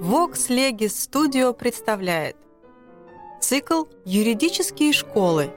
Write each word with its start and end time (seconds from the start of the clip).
Vox 0.00 0.48
Legis 0.48 0.88
Studio 0.88 1.54
представляет 1.54 2.36
Цикл 3.40 3.84
«Юридические 4.04 4.92
школы». 4.92 5.50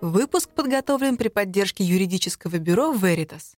Выпуск 0.00 0.50
подготовлен 0.50 1.16
при 1.16 1.28
поддержке 1.28 1.84
юридического 1.84 2.58
бюро 2.58 2.94
Veritas. 2.94 3.54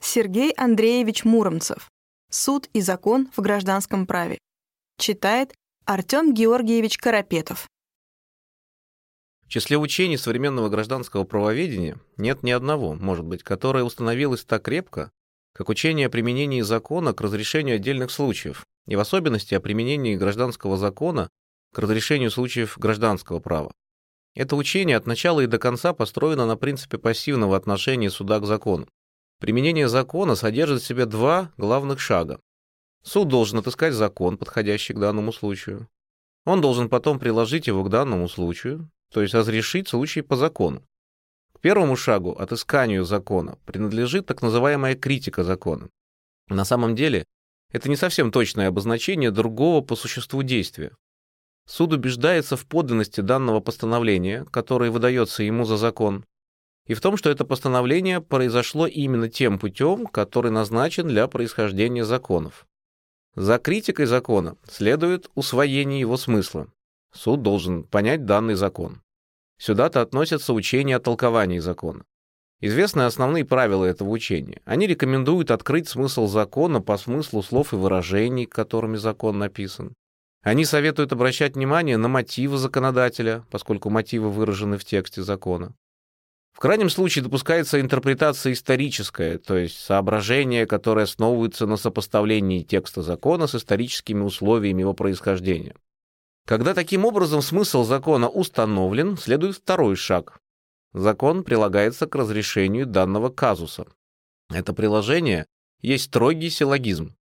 Сергей 0.00 0.52
Андреевич 0.52 1.24
Муромцев. 1.24 1.88
Суд 2.30 2.68
и 2.72 2.80
закон 2.80 3.30
в 3.36 3.40
гражданском 3.40 4.06
праве. 4.06 4.38
Читает 4.98 5.54
Артем 5.84 6.34
Георгиевич 6.34 6.98
Карапетов. 6.98 7.68
В 9.52 9.54
числе 9.54 9.76
учений 9.76 10.16
современного 10.16 10.70
гражданского 10.70 11.24
правоведения 11.24 11.98
нет 12.16 12.42
ни 12.42 12.50
одного, 12.50 12.94
может 12.94 13.26
быть, 13.26 13.42
которое 13.42 13.84
установилось 13.84 14.44
так 14.44 14.62
крепко, 14.62 15.12
как 15.52 15.68
учение 15.68 16.06
о 16.06 16.08
применении 16.08 16.62
закона 16.62 17.12
к 17.12 17.20
разрешению 17.20 17.76
отдельных 17.76 18.10
случаев, 18.10 18.64
и 18.86 18.96
в 18.96 19.00
особенности 19.00 19.54
о 19.54 19.60
применении 19.60 20.16
гражданского 20.16 20.78
закона 20.78 21.28
к 21.74 21.78
разрешению 21.78 22.30
случаев 22.30 22.78
гражданского 22.78 23.40
права. 23.40 23.74
Это 24.34 24.56
учение 24.56 24.96
от 24.96 25.06
начала 25.06 25.40
и 25.40 25.46
до 25.46 25.58
конца 25.58 25.92
построено 25.92 26.46
на 26.46 26.56
принципе 26.56 26.96
пассивного 26.96 27.54
отношения 27.54 28.08
суда 28.08 28.40
к 28.40 28.46
закону. 28.46 28.88
Применение 29.38 29.90
закона 29.90 30.34
содержит 30.34 30.80
в 30.80 30.86
себе 30.86 31.04
два 31.04 31.52
главных 31.58 32.00
шага. 32.00 32.40
Суд 33.02 33.28
должен 33.28 33.58
отыскать 33.58 33.92
закон, 33.92 34.38
подходящий 34.38 34.94
к 34.94 34.98
данному 34.98 35.30
случаю. 35.30 35.88
Он 36.46 36.62
должен 36.62 36.88
потом 36.88 37.18
приложить 37.18 37.66
его 37.66 37.84
к 37.84 37.90
данному 37.90 38.30
случаю, 38.30 38.88
то 39.12 39.22
есть 39.22 39.34
разрешить 39.34 39.88
случай 39.88 40.22
по 40.22 40.36
закону 40.36 40.82
первому 41.62 41.96
шагу, 41.96 42.32
отысканию 42.32 43.04
закона, 43.04 43.56
принадлежит 43.64 44.26
так 44.26 44.42
называемая 44.42 44.96
критика 44.96 45.44
закона. 45.44 45.88
На 46.48 46.64
самом 46.64 46.94
деле, 46.94 47.24
это 47.70 47.88
не 47.88 47.96
совсем 47.96 48.30
точное 48.30 48.68
обозначение 48.68 49.30
другого 49.30 49.80
по 49.80 49.96
существу 49.96 50.42
действия. 50.42 50.94
Суд 51.66 51.92
убеждается 51.92 52.56
в 52.56 52.66
подлинности 52.66 53.20
данного 53.20 53.60
постановления, 53.60 54.44
которое 54.50 54.90
выдается 54.90 55.44
ему 55.44 55.64
за 55.64 55.76
закон, 55.76 56.24
и 56.88 56.94
в 56.94 57.00
том, 57.00 57.16
что 57.16 57.30
это 57.30 57.44
постановление 57.44 58.20
произошло 58.20 58.88
именно 58.88 59.28
тем 59.28 59.60
путем, 59.60 60.06
который 60.06 60.50
назначен 60.50 61.06
для 61.06 61.28
происхождения 61.28 62.04
законов. 62.04 62.66
За 63.36 63.58
критикой 63.58 64.06
закона 64.06 64.56
следует 64.68 65.30
усвоение 65.36 66.00
его 66.00 66.16
смысла. 66.16 66.66
Суд 67.14 67.42
должен 67.42 67.84
понять 67.84 68.26
данный 68.26 68.54
закон. 68.54 69.00
Сюда-то 69.58 70.00
относятся 70.00 70.52
учения 70.52 70.96
о 70.96 71.00
толковании 71.00 71.58
закона. 71.58 72.04
Известны 72.60 73.02
основные 73.02 73.44
правила 73.44 73.84
этого 73.84 74.08
учения. 74.10 74.60
Они 74.64 74.86
рекомендуют 74.86 75.50
открыть 75.50 75.88
смысл 75.88 76.28
закона 76.28 76.80
по 76.80 76.96
смыслу 76.96 77.42
слов 77.42 77.72
и 77.72 77.76
выражений, 77.76 78.46
которыми 78.46 78.96
закон 78.96 79.38
написан. 79.38 79.94
Они 80.42 80.64
советуют 80.64 81.12
обращать 81.12 81.54
внимание 81.54 81.96
на 81.96 82.08
мотивы 82.08 82.58
законодателя, 82.58 83.44
поскольку 83.50 83.90
мотивы 83.90 84.30
выражены 84.30 84.78
в 84.78 84.84
тексте 84.84 85.22
закона. 85.22 85.74
В 86.52 86.60
крайнем 86.60 86.90
случае 86.90 87.24
допускается 87.24 87.80
интерпретация 87.80 88.52
историческая, 88.52 89.38
то 89.38 89.56
есть 89.56 89.78
соображение, 89.78 90.66
которое 90.66 91.04
основывается 91.04 91.66
на 91.66 91.76
сопоставлении 91.76 92.62
текста 92.62 93.02
закона 93.02 93.46
с 93.46 93.54
историческими 93.54 94.22
условиями 94.22 94.82
его 94.82 94.92
происхождения. 94.92 95.74
Когда 96.46 96.74
таким 96.74 97.04
образом 97.04 97.40
смысл 97.40 97.84
закона 97.84 98.28
установлен, 98.28 99.16
следует 99.16 99.56
второй 99.56 99.96
шаг. 99.96 100.40
Закон 100.92 101.44
прилагается 101.44 102.06
к 102.06 102.14
разрешению 102.14 102.86
данного 102.86 103.30
казуса. 103.30 103.86
Это 104.50 104.72
приложение 104.72 105.46
есть 105.80 106.04
строгий 106.04 106.50
силлогизм. 106.50 107.14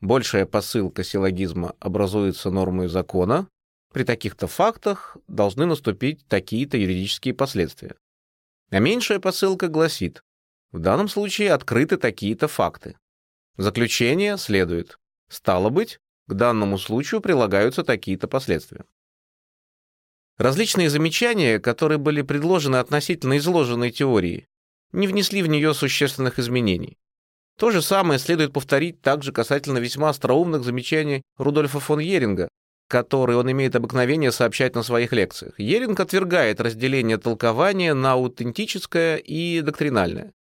Большая 0.00 0.46
посылка 0.46 1.02
силлогизма 1.02 1.74
образуется 1.80 2.50
нормой 2.50 2.88
закона. 2.88 3.48
При 3.92 4.04
таких-то 4.04 4.46
фактах 4.46 5.16
должны 5.26 5.66
наступить 5.66 6.26
такие-то 6.28 6.76
юридические 6.76 7.34
последствия. 7.34 7.96
А 8.70 8.78
меньшая 8.78 9.18
посылка 9.18 9.68
гласит, 9.68 10.22
в 10.72 10.78
данном 10.78 11.08
случае 11.08 11.52
открыты 11.52 11.96
такие-то 11.96 12.46
факты. 12.48 12.96
Заключение 13.56 14.36
следует. 14.36 14.98
Стало 15.28 15.70
быть, 15.70 15.98
к 16.28 16.34
данному 16.34 16.78
случаю 16.78 17.20
прилагаются 17.20 17.82
такие-то 17.82 18.28
последствия. 18.28 18.84
Различные 20.36 20.88
замечания, 20.90 21.58
которые 21.58 21.98
были 21.98 22.22
предложены 22.22 22.76
относительно 22.76 23.38
изложенной 23.38 23.90
теории, 23.90 24.46
не 24.92 25.08
внесли 25.08 25.42
в 25.42 25.48
нее 25.48 25.74
существенных 25.74 26.38
изменений. 26.38 26.96
То 27.58 27.72
же 27.72 27.82
самое 27.82 28.20
следует 28.20 28.52
повторить 28.52 29.00
также 29.00 29.32
касательно 29.32 29.78
весьма 29.78 30.10
остроумных 30.10 30.62
замечаний 30.62 31.22
Рудольфа 31.38 31.80
фон 31.80 31.98
Йеринга, 31.98 32.48
которые 32.88 33.36
он 33.36 33.50
имеет 33.50 33.74
обыкновение 33.74 34.30
сообщать 34.30 34.76
на 34.76 34.82
своих 34.82 35.12
лекциях. 35.12 35.58
Йеринг 35.58 35.98
отвергает 35.98 36.60
разделение 36.60 37.18
толкования 37.18 37.94
на 37.94 38.12
аутентическое 38.12 39.16
и 39.16 39.60
доктринальное. 39.60 40.32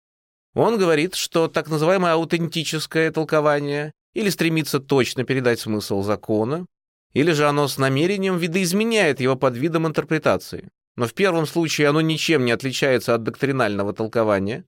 Он 0.54 0.78
говорит, 0.78 1.16
что 1.16 1.48
так 1.48 1.70
называемое 1.70 2.14
аутентическое 2.14 3.12
толкование 3.12 3.94
или 4.18 4.30
стремится 4.32 4.80
точно 4.80 5.26
передать 5.26 5.60
смысл 5.60 6.02
закона, 6.02 6.66
или 7.14 7.34
же 7.34 7.48
оно 7.48 7.68
с 7.68 7.78
намерением 7.78 8.40
видоизменяет 8.40 9.20
его 9.20 9.36
под 9.36 9.56
видом 9.56 9.86
интерпретации. 9.86 10.70
Но 10.96 11.06
в 11.06 11.14
первом 11.14 11.46
случае 11.46 11.90
оно 11.90 12.02
ничем 12.02 12.44
не 12.44 12.52
отличается 12.52 13.14
от 13.14 13.22
доктринального 13.22 13.94
толкования, 13.94 14.66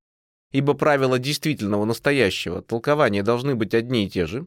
ибо 0.51 0.75
правила 0.75 1.17
действительного 1.17 1.85
настоящего 1.85 2.61
толкования 2.61 3.23
должны 3.23 3.55
быть 3.55 3.73
одни 3.73 4.05
и 4.05 4.09
те 4.09 4.27
же. 4.27 4.45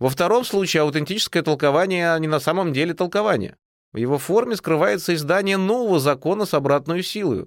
Во 0.00 0.10
втором 0.10 0.44
случае 0.44 0.82
аутентическое 0.82 1.44
толкование 1.44 2.12
а 2.12 2.18
не 2.18 2.26
на 2.26 2.40
самом 2.40 2.72
деле 2.72 2.92
толкование. 2.92 3.54
В 3.92 3.98
его 3.98 4.18
форме 4.18 4.56
скрывается 4.56 5.14
издание 5.14 5.58
нового 5.58 6.00
закона 6.00 6.44
с 6.44 6.54
обратной 6.54 7.04
силой, 7.04 7.46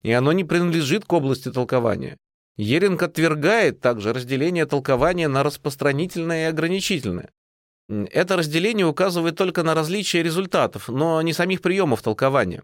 и 0.00 0.12
оно 0.12 0.32
не 0.32 0.44
принадлежит 0.44 1.04
к 1.04 1.12
области 1.12 1.52
толкования. 1.52 2.16
Еринг 2.56 3.02
отвергает 3.02 3.80
также 3.80 4.12
разделение 4.12 4.64
толкования 4.66 5.28
на 5.28 5.42
распространительное 5.42 6.46
и 6.46 6.50
ограничительное. 6.50 7.30
Это 7.88 8.36
разделение 8.36 8.86
указывает 8.86 9.36
только 9.36 9.62
на 9.62 9.74
различие 9.74 10.22
результатов, 10.22 10.88
но 10.88 11.20
не 11.22 11.32
самих 11.32 11.60
приемов 11.60 12.02
толкования. 12.02 12.62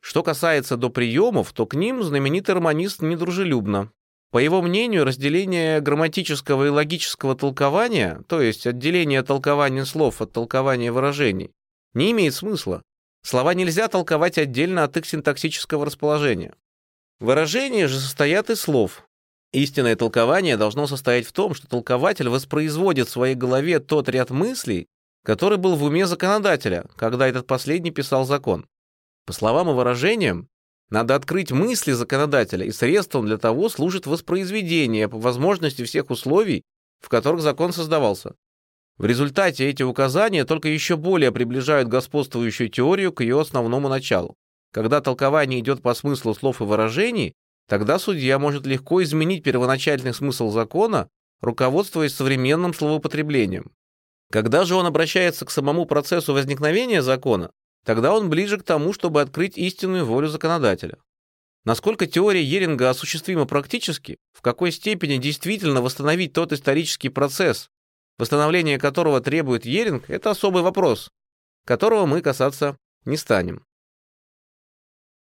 Что 0.00 0.22
касается 0.22 0.76
до 0.76 0.90
приемов, 0.90 1.52
то 1.52 1.66
к 1.66 1.74
ним 1.74 2.02
знаменитый 2.02 2.54
романист 2.54 3.02
недружелюбно. 3.02 3.90
По 4.32 4.38
его 4.38 4.62
мнению, 4.62 5.04
разделение 5.04 5.80
грамматического 5.80 6.64
и 6.66 6.68
логического 6.68 7.36
толкования, 7.36 8.22
то 8.26 8.40
есть 8.42 8.66
отделение 8.66 9.22
толкования 9.22 9.84
слов 9.84 10.20
от 10.20 10.32
толкования 10.32 10.90
выражений, 10.90 11.52
не 11.92 12.10
имеет 12.10 12.34
смысла. 12.34 12.82
Слова 13.22 13.54
нельзя 13.54 13.88
толковать 13.88 14.36
отдельно 14.36 14.82
от 14.84 14.96
их 14.96 15.06
синтаксического 15.06 15.86
расположения. 15.86 16.54
Выражения 17.20 17.86
же 17.86 18.00
состоят 18.00 18.50
из 18.50 18.60
слов, 18.60 19.06
Истинное 19.54 19.94
толкование 19.94 20.56
должно 20.56 20.88
состоять 20.88 21.28
в 21.28 21.32
том, 21.32 21.54
что 21.54 21.68
толкователь 21.68 22.28
воспроизводит 22.28 23.06
в 23.06 23.12
своей 23.12 23.36
голове 23.36 23.78
тот 23.78 24.08
ряд 24.08 24.30
мыслей, 24.30 24.88
который 25.24 25.58
был 25.58 25.76
в 25.76 25.84
уме 25.84 26.08
законодателя, 26.08 26.86
когда 26.96 27.28
этот 27.28 27.46
последний 27.46 27.92
писал 27.92 28.26
закон. 28.26 28.66
По 29.26 29.32
словам 29.32 29.70
и 29.70 29.72
выражениям, 29.72 30.48
надо 30.90 31.14
открыть 31.14 31.52
мысли 31.52 31.92
законодателя, 31.92 32.66
и 32.66 32.72
средством 32.72 33.26
для 33.26 33.38
того 33.38 33.68
служит 33.68 34.08
воспроизведение 34.08 35.08
по 35.08 35.20
возможности 35.20 35.84
всех 35.84 36.10
условий, 36.10 36.64
в 37.00 37.08
которых 37.08 37.40
закон 37.40 37.72
создавался. 37.72 38.34
В 38.98 39.04
результате 39.04 39.68
эти 39.68 39.84
указания 39.84 40.44
только 40.44 40.66
еще 40.66 40.96
более 40.96 41.30
приближают 41.30 41.88
господствующую 41.88 42.70
теорию 42.70 43.12
к 43.12 43.20
ее 43.20 43.40
основному 43.40 43.88
началу. 43.88 44.34
Когда 44.72 45.00
толкование 45.00 45.60
идет 45.60 45.80
по 45.80 45.94
смыслу 45.94 46.34
слов 46.34 46.60
и 46.60 46.64
выражений, 46.64 47.34
Тогда 47.68 47.98
судья 47.98 48.38
может 48.38 48.66
легко 48.66 49.02
изменить 49.02 49.42
первоначальный 49.42 50.12
смысл 50.12 50.50
закона, 50.50 51.08
руководствуясь 51.40 52.14
современным 52.14 52.74
словоупотреблением. 52.74 53.72
Когда 54.30 54.64
же 54.64 54.74
он 54.74 54.86
обращается 54.86 55.44
к 55.44 55.50
самому 55.50 55.86
процессу 55.86 56.34
возникновения 56.34 57.02
закона, 57.02 57.50
тогда 57.84 58.14
он 58.14 58.30
ближе 58.30 58.58
к 58.58 58.62
тому, 58.62 58.92
чтобы 58.92 59.20
открыть 59.20 59.56
истинную 59.56 60.04
волю 60.04 60.28
законодателя. 60.28 60.98
Насколько 61.64 62.06
теория 62.06 62.42
Еринга 62.42 62.90
осуществима 62.90 63.46
практически, 63.46 64.18
в 64.32 64.42
какой 64.42 64.70
степени 64.70 65.16
действительно 65.16 65.80
восстановить 65.80 66.34
тот 66.34 66.52
исторический 66.52 67.08
процесс, 67.08 67.70
восстановление 68.18 68.78
которого 68.78 69.20
требует 69.20 69.64
Еринг, 69.64 70.10
это 70.10 70.30
особый 70.30 70.62
вопрос, 70.62 71.10
которого 71.64 72.04
мы 72.04 72.20
касаться 72.20 72.76
не 73.06 73.16
станем. 73.16 73.64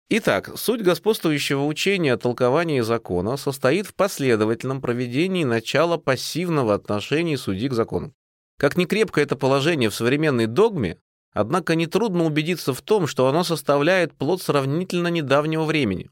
Итак, 0.10 0.52
суть 0.56 0.84
господствующего 0.84 1.66
учения 1.66 2.14
о 2.14 2.18
толковании 2.18 2.80
закона 2.80 3.36
состоит 3.36 3.88
в 3.88 3.94
последовательном 3.94 4.80
проведении 4.80 5.44
начала 5.44 5.98
пассивного 5.98 6.74
отношения 6.74 7.38
судьи 7.38 7.68
к 7.68 7.74
закону. 7.74 8.14
Как 8.58 8.78
ни 8.78 8.86
крепко 8.86 9.20
это 9.20 9.36
положение 9.36 9.90
в 9.90 9.96
современной 9.96 10.46
догме, 10.46 10.98
однако 11.34 11.76
нетрудно 11.76 12.24
убедиться 12.24 12.74
в 12.74 12.82
том, 12.82 13.06
что 13.06 13.28
оно 13.28 13.44
составляет 13.44 14.14
плод 14.14 14.42
сравнительно 14.42 15.10
недавнего 15.10 15.66
времени. 15.66 16.10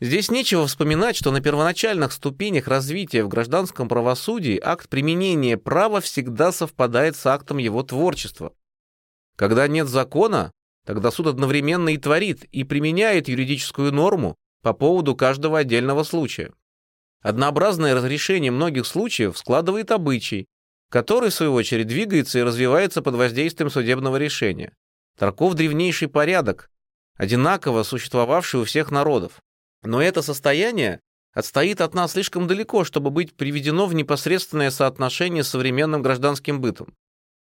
Здесь 0.00 0.30
нечего 0.30 0.66
вспоминать, 0.66 1.16
что 1.16 1.30
на 1.30 1.40
первоначальных 1.40 2.12
ступенях 2.12 2.68
развития 2.68 3.24
в 3.24 3.28
гражданском 3.28 3.88
правосудии 3.88 4.60
акт 4.62 4.90
применения 4.90 5.56
права 5.56 6.02
всегда 6.02 6.52
совпадает 6.52 7.16
с 7.16 7.24
актом 7.24 7.56
его 7.56 7.82
творчества. 7.82 8.52
Когда 9.36 9.66
нет 9.66 9.88
закона, 9.88 10.52
тогда 10.84 11.10
суд 11.10 11.26
одновременно 11.26 11.90
и 11.90 11.98
творит, 11.98 12.44
и 12.44 12.64
применяет 12.64 13.28
юридическую 13.28 13.92
норму 13.92 14.36
по 14.62 14.72
поводу 14.72 15.14
каждого 15.16 15.58
отдельного 15.58 16.02
случая. 16.02 16.52
Однообразное 17.22 17.94
разрешение 17.94 18.50
многих 18.50 18.86
случаев 18.86 19.36
складывает 19.36 19.90
обычай, 19.90 20.46
который, 20.90 21.30
в 21.30 21.34
свою 21.34 21.54
очередь, 21.54 21.86
двигается 21.86 22.38
и 22.38 22.42
развивается 22.42 23.02
под 23.02 23.14
воздействием 23.14 23.70
судебного 23.70 24.16
решения. 24.16 24.74
Таков 25.18 25.54
древнейший 25.54 26.08
порядок, 26.08 26.70
одинаково 27.16 27.82
существовавший 27.82 28.60
у 28.60 28.64
всех 28.64 28.90
народов. 28.90 29.40
Но 29.82 30.02
это 30.02 30.22
состояние 30.22 31.00
отстоит 31.32 31.80
от 31.80 31.94
нас 31.94 32.12
слишком 32.12 32.46
далеко, 32.46 32.84
чтобы 32.84 33.10
быть 33.10 33.34
приведено 33.34 33.86
в 33.86 33.94
непосредственное 33.94 34.70
соотношение 34.70 35.44
с 35.44 35.48
современным 35.48 36.02
гражданским 36.02 36.60
бытом. 36.60 36.94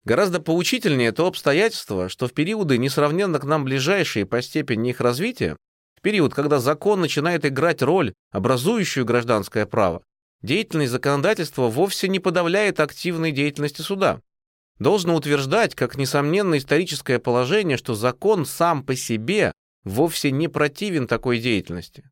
Гораздо 0.06 0.40
поучительнее 0.40 1.12
то 1.12 1.28
обстоятельство, 1.28 2.10
что 2.10 2.28
в 2.28 2.34
периоды, 2.34 2.78
несравненно 2.78 3.40
к 3.40 3.44
нам 3.44 3.64
ближайшие 3.64 4.26
по 4.26 4.42
степени 4.42 4.92
их 4.92 5.02
развития, 5.02 5.58
в 5.98 6.02
период, 6.02 6.34
когда 6.34 6.60
закон 6.60 7.02
начинает 7.02 7.46
играть 7.46 7.82
роль, 7.82 8.14
образующую 8.32 9.06
гражданское 9.06 9.66
право, 9.66 10.02
деятельность 10.42 10.94
законодательства 10.94 11.64
вовсе 11.68 12.08
не 12.08 12.20
подавляет 12.20 12.80
активной 12.80 13.34
деятельности 13.34 13.82
суда. 13.82 14.22
Должно 14.80 15.16
утверждать, 15.16 15.76
как 15.76 15.98
несомненно 15.98 16.58
историческое 16.58 17.20
положение, 17.20 17.76
что 17.76 17.96
закон 17.96 18.46
сам 18.46 18.84
по 18.84 18.96
себе 18.96 19.52
вовсе 19.84 20.32
не 20.32 20.48
противен 20.48 21.06
такой 21.06 21.40
деятельности. 21.40 22.10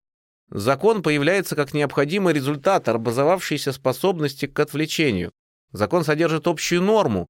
Закон 0.50 1.01
появляется 1.01 1.56
как 1.56 1.74
необходимый 1.74 2.33
результат 2.33 2.90
образовавшейся 2.90 3.72
способности 3.72 4.48
к 4.48 4.60
отвлечению. 4.60 5.31
Закон 5.72 6.04
содержит 6.04 6.48
общую 6.48 6.81
норму, 6.81 7.28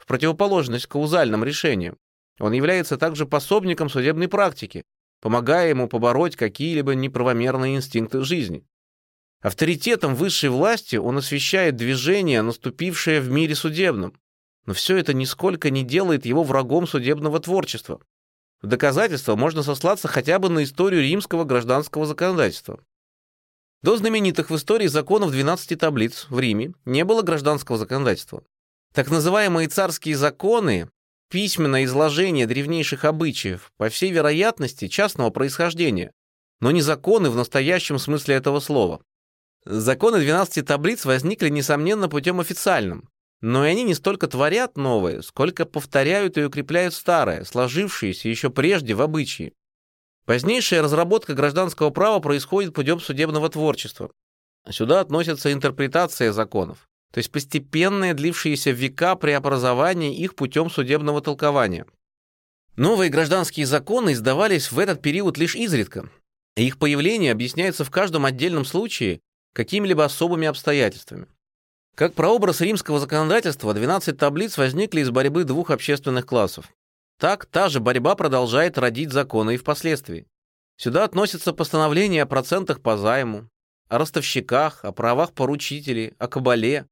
в 0.00 0.06
противоположность 0.06 0.86
каузальным 0.86 1.44
решениям. 1.44 1.96
Он 2.40 2.52
является 2.52 2.96
также 2.96 3.26
пособником 3.26 3.90
судебной 3.90 4.28
практики, 4.28 4.82
помогая 5.20 5.68
ему 5.68 5.88
побороть 5.88 6.36
какие-либо 6.36 6.94
неправомерные 6.94 7.76
инстинкты 7.76 8.22
жизни. 8.24 8.64
Авторитетом 9.42 10.14
высшей 10.14 10.48
власти 10.48 10.96
он 10.96 11.18
освещает 11.18 11.76
движение, 11.76 12.42
наступившее 12.42 13.20
в 13.20 13.30
мире 13.30 13.54
судебном. 13.54 14.14
Но 14.66 14.74
все 14.74 14.96
это 14.96 15.14
нисколько 15.14 15.70
не 15.70 15.84
делает 15.84 16.26
его 16.26 16.42
врагом 16.42 16.86
судебного 16.86 17.40
творчества. 17.40 18.00
В 18.62 18.66
доказательство 18.66 19.36
можно 19.36 19.62
сослаться 19.62 20.08
хотя 20.08 20.38
бы 20.38 20.50
на 20.50 20.64
историю 20.64 21.02
римского 21.02 21.44
гражданского 21.44 22.06
законодательства. 22.06 22.80
До 23.82 23.96
знаменитых 23.96 24.50
в 24.50 24.56
истории 24.56 24.86
законов 24.86 25.30
12 25.30 25.78
таблиц 25.78 26.26
в 26.28 26.38
Риме 26.38 26.74
не 26.84 27.04
было 27.04 27.22
гражданского 27.22 27.78
законодательства. 27.78 28.44
Так 28.92 29.08
называемые 29.08 29.68
царские 29.68 30.16
законы, 30.16 30.90
письменное 31.30 31.84
изложение 31.84 32.46
древнейших 32.46 33.04
обычаев, 33.04 33.72
по 33.76 33.88
всей 33.88 34.10
вероятности, 34.10 34.88
частного 34.88 35.30
происхождения, 35.30 36.12
но 36.60 36.72
не 36.72 36.82
законы 36.82 37.30
в 37.30 37.36
настоящем 37.36 37.98
смысле 37.98 38.34
этого 38.34 38.58
слова. 38.58 39.00
Законы 39.64 40.18
12 40.18 40.66
таблиц 40.66 41.04
возникли, 41.04 41.50
несомненно, 41.50 42.08
путем 42.08 42.40
официальным, 42.40 43.08
но 43.40 43.64
и 43.64 43.70
они 43.70 43.84
не 43.84 43.94
столько 43.94 44.26
творят 44.26 44.76
новое, 44.76 45.22
сколько 45.22 45.66
повторяют 45.66 46.36
и 46.36 46.44
укрепляют 46.44 46.92
старое, 46.92 47.44
сложившееся 47.44 48.28
еще 48.28 48.50
прежде 48.50 48.94
в 48.94 49.02
обычаи. 49.02 49.52
Позднейшая 50.26 50.82
разработка 50.82 51.34
гражданского 51.34 51.90
права 51.90 52.18
происходит 52.20 52.74
путем 52.74 53.00
судебного 53.00 53.48
творчества. 53.48 54.10
Сюда 54.68 55.00
относятся 55.00 55.52
интерпретация 55.52 56.32
законов, 56.32 56.89
то 57.12 57.18
есть 57.18 57.30
постепенное 57.32 58.14
длившиеся 58.14 58.70
века 58.70 59.16
преобразование 59.16 60.14
их 60.14 60.34
путем 60.34 60.70
судебного 60.70 61.20
толкования. 61.20 61.86
Новые 62.76 63.10
гражданские 63.10 63.66
законы 63.66 64.12
издавались 64.12 64.70
в 64.72 64.78
этот 64.78 65.02
период 65.02 65.36
лишь 65.38 65.56
изредка, 65.56 66.08
и 66.56 66.66
их 66.66 66.78
появление 66.78 67.32
объясняется 67.32 67.84
в 67.84 67.90
каждом 67.90 68.24
отдельном 68.24 68.64
случае 68.64 69.20
какими-либо 69.54 70.04
особыми 70.04 70.46
обстоятельствами. 70.46 71.26
Как 71.96 72.14
прообраз 72.14 72.60
римского 72.60 73.00
законодательства, 73.00 73.74
12 73.74 74.16
таблиц 74.16 74.56
возникли 74.56 75.00
из 75.00 75.10
борьбы 75.10 75.44
двух 75.44 75.70
общественных 75.70 76.24
классов. 76.24 76.70
Так, 77.18 77.44
та 77.44 77.68
же 77.68 77.80
борьба 77.80 78.14
продолжает 78.14 78.78
родить 78.78 79.12
законы 79.12 79.54
и 79.54 79.58
впоследствии. 79.58 80.26
Сюда 80.78 81.04
относятся 81.04 81.52
постановления 81.52 82.22
о 82.22 82.26
процентах 82.26 82.80
по 82.80 82.96
займу, 82.96 83.50
о 83.88 83.98
ростовщиках, 83.98 84.82
о 84.84 84.92
правах 84.92 85.32
поручителей, 85.34 86.14
о 86.18 86.28
кабале. 86.28 86.86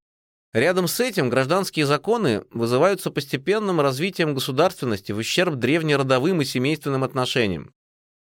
Рядом 0.54 0.88
с 0.88 0.98
этим 0.98 1.28
гражданские 1.28 1.84
законы 1.84 2.42
вызываются 2.50 3.10
постепенным 3.10 3.80
развитием 3.80 4.32
государственности 4.32 5.12
в 5.12 5.18
ущерб 5.18 5.56
древнеродовым 5.56 6.40
и 6.40 6.46
семейственным 6.46 7.04
отношениям. 7.04 7.74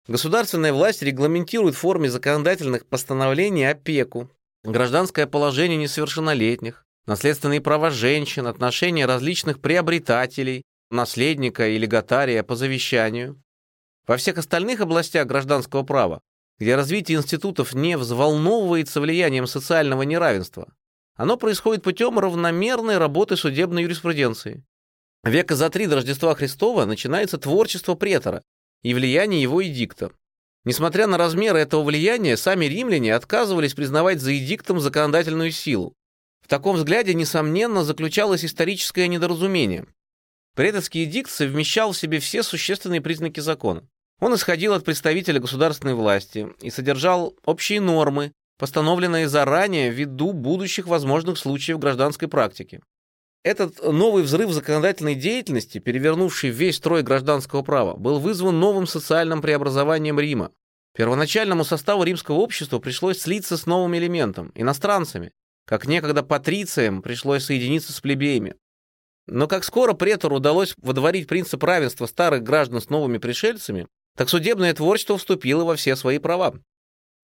Государственная 0.07 0.74
власть 0.74 1.01
регламентирует 1.01 1.75
в 1.75 1.80
форме 1.80 2.12
законодательных 2.12 2.86
постановлений 2.86 3.65
опеку, 3.65 4.30
гражданское 4.63 5.25
положение 5.25 5.77
несовершеннолетних, 5.77 6.86
наследственные 7.07 7.62
права 7.62 7.89
женщин, 7.89 8.45
отношения 8.45 9.07
различных 9.07 9.60
приобретателей, 9.60 10.63
наследника 10.92 11.68
и 11.68 11.80
легатария 11.80 12.44
по 12.44 12.56
завещанию. 12.56 13.42
Во 14.06 14.18
всех 14.18 14.38
остальных 14.38 14.81
областях 14.81 15.25
гражданского 15.25 15.83
права, 15.83 16.21
где 16.60 16.75
развитие 16.75 17.18
институтов 17.18 17.74
не 17.74 17.98
взволновывается 17.98 19.01
влиянием 19.01 19.48
социального 19.48 20.04
неравенства, 20.04 20.71
оно 21.15 21.38
происходит 21.38 21.83
путем 21.83 22.18
равномерной 22.19 22.98
работы 22.98 23.36
судебной 23.38 23.83
юриспруденции. 23.83 24.63
Века 25.24 25.56
за 25.56 25.69
три 25.69 25.88
до 25.88 25.95
Рождества 25.95 26.36
Христова 26.36 26.86
начинается 26.86 27.38
творчество 27.38 27.95
претора 27.95 28.44
и 28.81 28.94
влияние 28.94 29.42
его 29.42 29.63
эдикта. 29.63 30.12
Несмотря 30.65 31.07
на 31.07 31.18
размеры 31.18 31.60
этого 31.60 31.83
влияния, 31.83 32.38
сами 32.38 32.65
римляне 32.65 33.15
отказывались 33.15 33.74
признавать 33.74 34.21
за 34.21 34.38
эдиктом 34.38 34.80
законодательную 34.80 35.51
силу. 35.51 35.94
В 36.42 36.48
таком 36.48 36.75
взгляде, 36.75 37.13
несомненно, 37.13 37.83
заключалось 37.83 38.44
историческое 38.44 39.07
недоразумение. 39.07 39.86
Предовский 40.56 41.06
эдикт 41.06 41.31
совмещал 41.31 41.94
в 41.94 41.98
себе 41.98 42.19
все 42.19 42.44
существенные 42.44 43.01
признаки 43.01 43.39
закона. 43.39 43.88
Он 44.19 44.36
исходил 44.36 44.74
от 44.74 44.86
представителя 44.86 45.39
государственной 45.39 45.95
власти 45.95 46.50
и 46.62 46.69
содержал 46.69 47.36
общие 47.45 47.82
нормы, 47.82 48.32
постановленные 48.63 49.27
заранее 49.27 49.89
ввиду 49.89 50.32
будущих 50.32 50.88
возможных 50.88 51.38
случаев 51.38 51.79
гражданской 51.79 52.29
практики. 52.29 52.79
Этот 53.43 53.84
новый 53.84 54.24
взрыв 54.24 54.53
законодательной 54.53 55.15
деятельности, 55.15 55.79
перевернувший 55.79 56.50
весь 56.50 56.77
строй 56.77 57.03
гражданского 57.03 57.62
права, 57.62 57.98
был 57.98 58.20
вызван 58.20 58.58
новым 58.62 58.88
социальным 58.88 59.41
преобразованием 59.41 60.17
Рима. 60.17 60.53
Первоначальному 60.96 61.65
составу 61.65 62.05
римского 62.05 62.36
общества 62.36 62.79
пришлось 62.79 63.20
слиться 63.20 63.58
с 63.58 63.65
новым 63.65 63.98
элементом– 63.98 64.53
иностранцами, 64.55 65.34
как 65.67 65.86
некогда 65.86 66.24
патрициям 66.24 67.01
пришлось 67.01 67.43
соединиться 67.43 67.91
с 67.91 68.00
плебеями. 68.00 68.55
Но 69.27 69.50
как 69.50 69.65
скоро 69.65 69.91
претору 69.91 70.38
удалось 70.38 70.74
водворить 70.77 71.27
принцип 71.27 71.62
равенства 71.65 72.05
старых 72.05 72.43
граждан 72.43 72.79
с 72.79 72.88
новыми 72.88 73.17
пришельцами, 73.17 73.89
так 74.15 74.29
судебное 74.29 74.74
творчество 74.74 75.17
вступило 75.17 75.65
во 75.65 75.75
все 75.75 75.98
свои 75.98 76.17
права. 76.17 76.53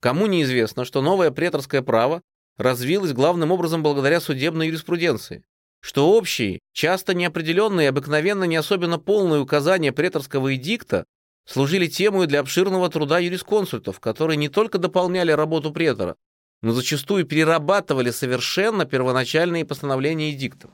Кому 0.01 0.27
неизвестно, 0.27 0.85
что 0.85 1.01
новое 1.01 1.31
преторское 1.31 1.81
право 1.81 2.21
развилось 2.57 3.13
главным 3.13 3.51
образом 3.51 3.83
благодаря 3.83 4.19
судебной 4.19 4.67
юриспруденции 4.67 5.43
что 5.81 6.11
общие, 6.11 6.59
часто 6.73 7.13
неопределенные 7.13 7.85
и 7.85 7.89
обыкновенно 7.89 8.43
не 8.43 8.57
особенно 8.57 8.99
полные 8.99 9.39
указания 9.39 9.91
преторского 9.91 10.55
эдикта 10.55 11.05
служили 11.45 11.87
темой 11.87 12.27
для 12.27 12.41
обширного 12.41 12.89
труда 12.89 13.19
юрисконсультов, 13.19 13.99
которые 13.99 14.37
не 14.37 14.49
только 14.49 14.77
дополняли 14.77 15.31
работу 15.31 15.71
претора, 15.71 16.15
но 16.61 16.73
зачастую 16.73 17.25
перерабатывали 17.25 18.11
совершенно 18.11 18.85
первоначальные 18.85 19.65
постановления 19.65 20.31
эдиктов. 20.31 20.71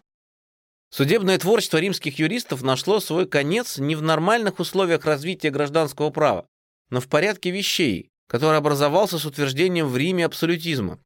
Судебное 0.90 1.38
творчество 1.38 1.78
римских 1.78 2.20
юристов 2.20 2.64
нашло 2.64 3.00
свой 3.00 3.28
конец 3.28 3.78
не 3.78 3.96
в 3.96 4.02
нормальных 4.02 4.60
условиях 4.60 5.06
развития 5.06 5.52
гражданского 5.52 6.10
права, 6.10 6.48
но 6.90 7.00
в 7.00 7.08
порядке 7.08 7.52
вещей, 7.52 8.10
который 8.28 8.58
образовался 8.58 9.20
с 9.20 9.26
утверждением 9.26 9.88
в 9.88 9.98
Риме 9.98 10.26
абсолютизма. 10.26 11.00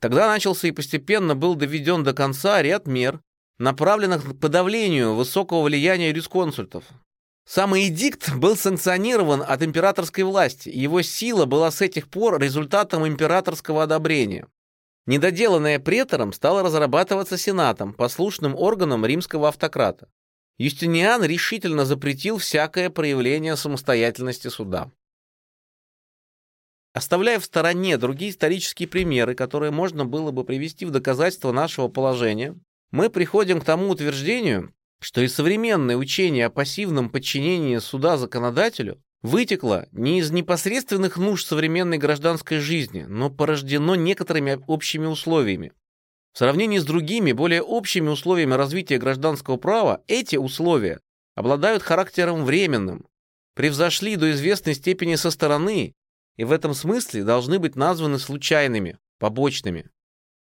Тогда 0.00 0.28
начался 0.28 0.68
и 0.68 0.72
постепенно 0.72 1.34
был 1.34 1.54
доведен 1.54 2.04
до 2.04 2.14
конца 2.14 2.62
ряд 2.62 2.86
мер, 2.86 3.20
направленных 3.58 4.24
к 4.24 4.38
подавлению 4.38 5.14
высокого 5.14 5.62
влияния 5.62 6.10
юрисконсультов. 6.10 6.84
Самый 7.44 7.88
эдикт 7.88 8.34
был 8.34 8.56
санкционирован 8.56 9.42
от 9.46 9.62
императорской 9.62 10.22
власти, 10.22 10.68
и 10.68 10.78
его 10.78 11.02
сила 11.02 11.46
была 11.46 11.70
с 11.70 11.80
этих 11.80 12.08
пор 12.08 12.38
результатом 12.40 13.06
императорского 13.06 13.84
одобрения. 13.84 14.46
Недоделанное 15.06 15.78
претором 15.78 16.34
стало 16.34 16.62
разрабатываться 16.62 17.38
сенатом, 17.38 17.94
послушным 17.94 18.54
органом 18.54 19.06
римского 19.06 19.48
автократа. 19.48 20.10
Юстиниан 20.58 21.24
решительно 21.24 21.86
запретил 21.86 22.36
всякое 22.36 22.90
проявление 22.90 23.56
самостоятельности 23.56 24.48
суда. 24.48 24.92
Оставляя 26.98 27.38
в 27.38 27.44
стороне 27.44 27.96
другие 27.96 28.32
исторические 28.32 28.88
примеры, 28.88 29.36
которые 29.36 29.70
можно 29.70 30.04
было 30.04 30.32
бы 30.32 30.42
привести 30.42 30.84
в 30.84 30.90
доказательство 30.90 31.52
нашего 31.52 31.86
положения, 31.86 32.56
мы 32.90 33.08
приходим 33.08 33.60
к 33.60 33.64
тому 33.64 33.90
утверждению, 33.90 34.74
что 35.00 35.20
и 35.20 35.28
современное 35.28 35.96
учение 35.96 36.46
о 36.46 36.50
пассивном 36.50 37.08
подчинении 37.08 37.78
суда 37.78 38.16
законодателю 38.16 39.00
вытекло 39.22 39.86
не 39.92 40.18
из 40.18 40.32
непосредственных 40.32 41.18
нужд 41.18 41.46
современной 41.46 41.98
гражданской 41.98 42.58
жизни, 42.58 43.04
но 43.08 43.30
порождено 43.30 43.94
некоторыми 43.94 44.60
общими 44.66 45.06
условиями. 45.06 45.70
В 46.32 46.38
сравнении 46.38 46.78
с 46.78 46.84
другими, 46.84 47.30
более 47.30 47.62
общими 47.62 48.08
условиями 48.08 48.54
развития 48.54 48.98
гражданского 48.98 49.56
права, 49.56 50.02
эти 50.08 50.34
условия 50.34 50.98
обладают 51.36 51.84
характером 51.84 52.44
временным, 52.44 53.06
превзошли 53.54 54.16
до 54.16 54.32
известной 54.32 54.74
степени 54.74 55.14
со 55.14 55.30
стороны 55.30 55.94
и 56.38 56.44
в 56.44 56.52
этом 56.52 56.72
смысле 56.72 57.24
должны 57.24 57.58
быть 57.58 57.76
названы 57.76 58.18
случайными, 58.18 58.96
побочными. 59.18 59.90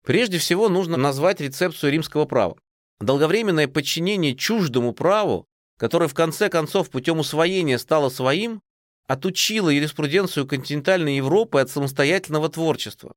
Прежде 0.05 0.37
всего 0.37 0.69
нужно 0.69 0.97
назвать 0.97 1.41
рецепцию 1.41 1.93
римского 1.93 2.25
права. 2.25 2.55
Долговременное 2.99 3.67
подчинение 3.67 4.35
чуждому 4.35 4.93
праву, 4.93 5.45
которое 5.77 6.07
в 6.07 6.13
конце 6.13 6.49
концов 6.49 6.89
путем 6.89 7.19
усвоения 7.19 7.77
стало 7.77 8.09
своим, 8.09 8.61
отучило 9.07 9.69
юриспруденцию 9.69 10.45
континентальной 10.45 11.17
Европы 11.17 11.59
от 11.59 11.69
самостоятельного 11.69 12.49
творчества. 12.49 13.13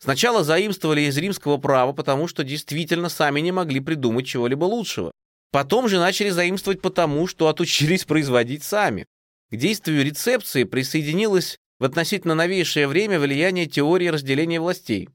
Сначала 0.00 0.44
заимствовали 0.44 1.02
из 1.02 1.16
римского 1.18 1.58
права, 1.58 1.92
потому 1.92 2.28
что 2.28 2.44
действительно 2.44 3.08
сами 3.08 3.40
не 3.40 3.52
могли 3.52 3.80
придумать 3.80 4.26
чего-либо 4.26 4.64
лучшего. 4.64 5.10
Потом 5.50 5.88
же 5.88 5.98
начали 5.98 6.30
заимствовать 6.30 6.80
потому, 6.80 7.26
что 7.26 7.48
отучились 7.48 8.04
производить 8.04 8.62
сами. 8.62 9.06
К 9.50 9.56
действию 9.56 10.04
рецепции 10.04 10.64
присоединилось 10.64 11.58
в 11.78 11.84
относительно 11.84 12.34
новейшее 12.34 12.88
время 12.88 13.20
влияние 13.20 13.66
теории 13.66 14.08
разделения 14.08 14.60
властей. 14.60 15.08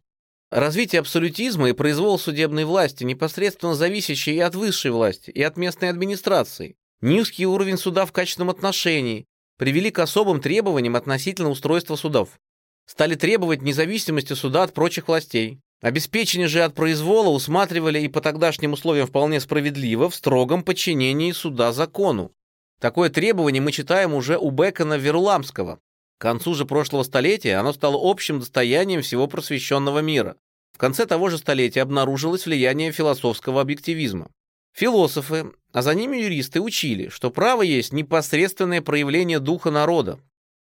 Развитие 0.52 1.00
абсолютизма 1.00 1.70
и 1.70 1.74
произвол 1.74 2.20
судебной 2.20 2.66
власти, 2.66 3.04
непосредственно 3.04 3.74
зависящие 3.74 4.36
и 4.36 4.40
от 4.40 4.56
высшей 4.56 4.92
власти, 4.92 5.32
и 5.32 5.42
от 5.42 5.58
местной 5.58 5.90
администрации, 5.90 6.76
низкий 7.02 7.46
уровень 7.46 7.78
суда 7.78 8.06
в 8.06 8.12
качественном 8.12 8.52
отношении, 8.52 9.26
привели 9.58 9.92
к 9.92 10.00
особым 10.00 10.42
требованиям 10.42 10.96
относительно 10.96 11.50
устройства 11.50 11.96
судов. 11.96 12.40
Стали 12.86 13.16
требовать 13.16 13.62
независимости 13.62 14.34
суда 14.34 14.64
от 14.64 14.74
прочих 14.74 15.08
властей. 15.08 15.60
Обеспечение 15.82 16.48
же 16.48 16.64
от 16.64 16.76
произвола 16.76 17.30
усматривали 17.30 18.00
и 18.00 18.08
по 18.08 18.22
тогдашним 18.22 18.74
условиям 18.74 19.08
вполне 19.08 19.40
справедливо 19.40 20.10
в 20.10 20.16
строгом 20.16 20.64
подчинении 20.64 21.32
суда 21.32 21.74
закону. 21.74 22.32
Такое 22.80 23.10
требование 23.10 23.62
мы 23.62 23.72
читаем 23.72 24.14
уже 24.14 24.38
у 24.38 24.52
Бекона 24.52 24.98
Веруламского, 24.98 25.80
к 26.24 26.26
концу 26.26 26.56
же 26.56 26.64
прошлого 26.64 27.04
столетия 27.04 27.58
оно 27.58 27.74
стало 27.74 28.00
общим 28.02 28.40
достоянием 28.40 29.02
всего 29.02 29.28
просвещенного 29.28 30.00
мира. 30.00 30.38
В 30.72 30.78
конце 30.78 31.06
того 31.06 31.30
же 31.30 31.38
столетия 31.38 31.82
обнаружилось 31.82 32.46
влияние 32.46 32.94
философского 32.94 33.60
объективизма. 33.60 34.32
Философы, 34.74 35.52
а 35.74 35.82
за 35.82 35.94
ними 35.94 36.16
юристы 36.16 36.62
учили, 36.62 37.10
что 37.10 37.30
право 37.30 37.62
есть 37.62 37.92
непосредственное 37.92 38.82
проявление 38.82 39.42
духа 39.42 39.70
народа, 39.70 40.18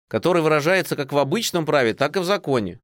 который 0.07 0.43
выражается 0.43 0.95
как 0.95 1.11
в 1.11 1.17
обычном 1.17 1.65
праве, 1.65 1.95
так 1.95 2.17
и 2.17 2.19
в 2.19 2.23
законе. 2.23 2.79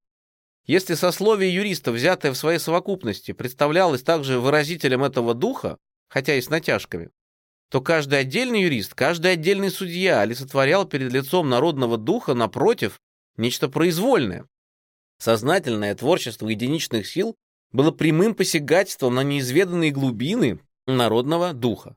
Если 0.65 0.95
сословие 0.95 1.53
юриста, 1.53 1.91
взятое 1.91 2.31
в 2.31 2.37
своей 2.37 2.57
совокупности, 2.57 3.33
представлялось 3.33 4.01
также 4.01 4.39
выразителем 4.39 5.03
этого 5.03 5.35
духа, 5.35 5.77
хотя 6.09 6.33
и 6.33 6.41
с 6.41 6.49
натяжками, 6.49 7.11
то 7.73 7.81
каждый 7.81 8.19
отдельный 8.19 8.61
юрист, 8.61 8.93
каждый 8.93 9.31
отдельный 9.31 9.71
судья 9.71 10.21
олицетворял 10.21 10.85
перед 10.85 11.11
лицом 11.11 11.49
народного 11.49 11.97
духа, 11.97 12.35
напротив, 12.35 12.99
нечто 13.35 13.67
произвольное. 13.67 14.45
Сознательное 15.17 15.95
творчество 15.95 16.47
единичных 16.47 17.07
сил 17.07 17.35
было 17.71 17.89
прямым 17.89 18.35
посягательством 18.35 19.15
на 19.15 19.23
неизведанные 19.23 19.89
глубины 19.89 20.59
народного 20.85 21.51
духа. 21.53 21.95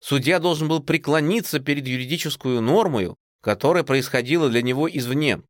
Судья 0.00 0.38
должен 0.38 0.68
был 0.68 0.82
преклониться 0.82 1.60
перед 1.60 1.86
юридическую 1.86 2.60
нормою, 2.60 3.16
которая 3.40 3.84
происходила 3.84 4.50
для 4.50 4.60
него 4.60 4.86
извне. 4.86 5.40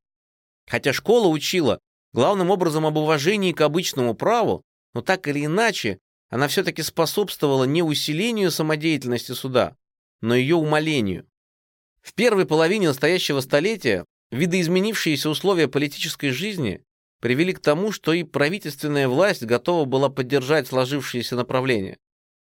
Хотя 0.68 0.92
школа 0.92 1.26
учила 1.26 1.80
главным 2.12 2.50
образом 2.50 2.86
об 2.86 2.98
уважении 2.98 3.50
к 3.50 3.62
обычному 3.62 4.14
праву, 4.14 4.62
но 4.94 5.00
так 5.02 5.26
или 5.26 5.44
иначе 5.44 5.98
она 6.28 6.48
все-таки 6.48 6.82
способствовала 6.82 7.64
не 7.64 7.82
усилению 7.82 8.50
самодеятельности 8.50 9.32
суда, 9.32 9.76
но 10.20 10.34
ее 10.34 10.56
умалению. 10.56 11.26
В 12.02 12.14
первой 12.14 12.46
половине 12.46 12.88
настоящего 12.88 13.40
столетия 13.40 14.04
видоизменившиеся 14.30 15.30
условия 15.30 15.68
политической 15.68 16.30
жизни 16.30 16.82
привели 17.20 17.52
к 17.52 17.60
тому, 17.60 17.92
что 17.92 18.12
и 18.12 18.24
правительственная 18.24 19.08
власть 19.08 19.44
готова 19.44 19.84
была 19.84 20.08
поддержать 20.08 20.68
сложившиеся 20.68 21.36
направления. 21.36 21.96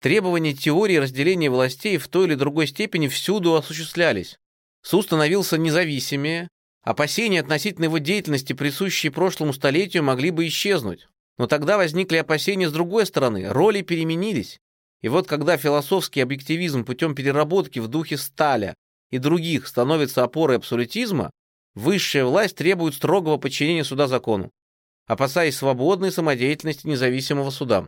Требования 0.01 0.53
теории 0.53 0.98
разделения 0.98 1.50
властей 1.50 1.98
в 1.98 2.08
той 2.08 2.27
или 2.27 2.36
другой 2.36 2.68
степени 2.68 3.08
всюду 3.08 3.56
осуществлялись. 3.56 4.38
Суд 4.82 5.06
становился 5.06 5.58
независимее, 5.58 6.50
опасения 6.82 7.39
относительно 7.39 7.86
его 7.86 8.00
деятельности, 8.00 8.53
присущие 8.53 9.12
прошлому 9.12 9.53
столетию, 9.53 10.03
могли 10.03 10.32
бы 10.32 10.48
исчезнуть. 10.48 11.08
Но 11.38 11.48
тогда 11.48 11.78
возникли 11.78 12.18
опасения 12.18 12.70
с 12.70 12.74
другой 12.74 13.06
стороны, 13.06 13.50
роли 13.50 13.82
переменились. 13.82 14.60
И 15.02 15.10
вот 15.10 15.28
когда 15.28 15.58
философский 15.58 16.22
объективизм 16.22 16.86
путем 16.86 17.16
переработки 17.16 17.80
в 17.80 17.88
духе 17.88 18.18
Сталя 18.18 18.75
и 19.12 19.18
других 19.18 19.68
становится 19.68 20.24
опорой 20.24 20.58
абсолютизма, 20.58 21.32
высшая 21.75 22.24
власть 22.24 22.56
требует 22.56 22.96
строгого 22.96 23.38
подчинения 23.38 23.84
суда 23.84 24.08
закону, 24.08 24.52
опасаясь 25.08 25.58
свободной 25.58 26.12
самодеятельности 26.12 26.88
независимого 26.88 27.50
суда. 27.50 27.88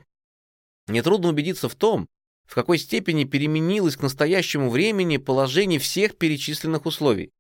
Нетрудно 0.88 1.30
убедиться 1.30 1.70
в 1.70 1.76
том, 1.76 2.08
в 2.46 2.54
какой 2.54 2.78
степени 2.78 3.24
переменилось 3.24 3.98
к 3.98 4.02
настоящему 4.02 4.70
времени 4.70 5.18
положение 5.18 5.80
всех 5.80 6.18
перечисленных 6.18 6.86
условий. 6.86 7.32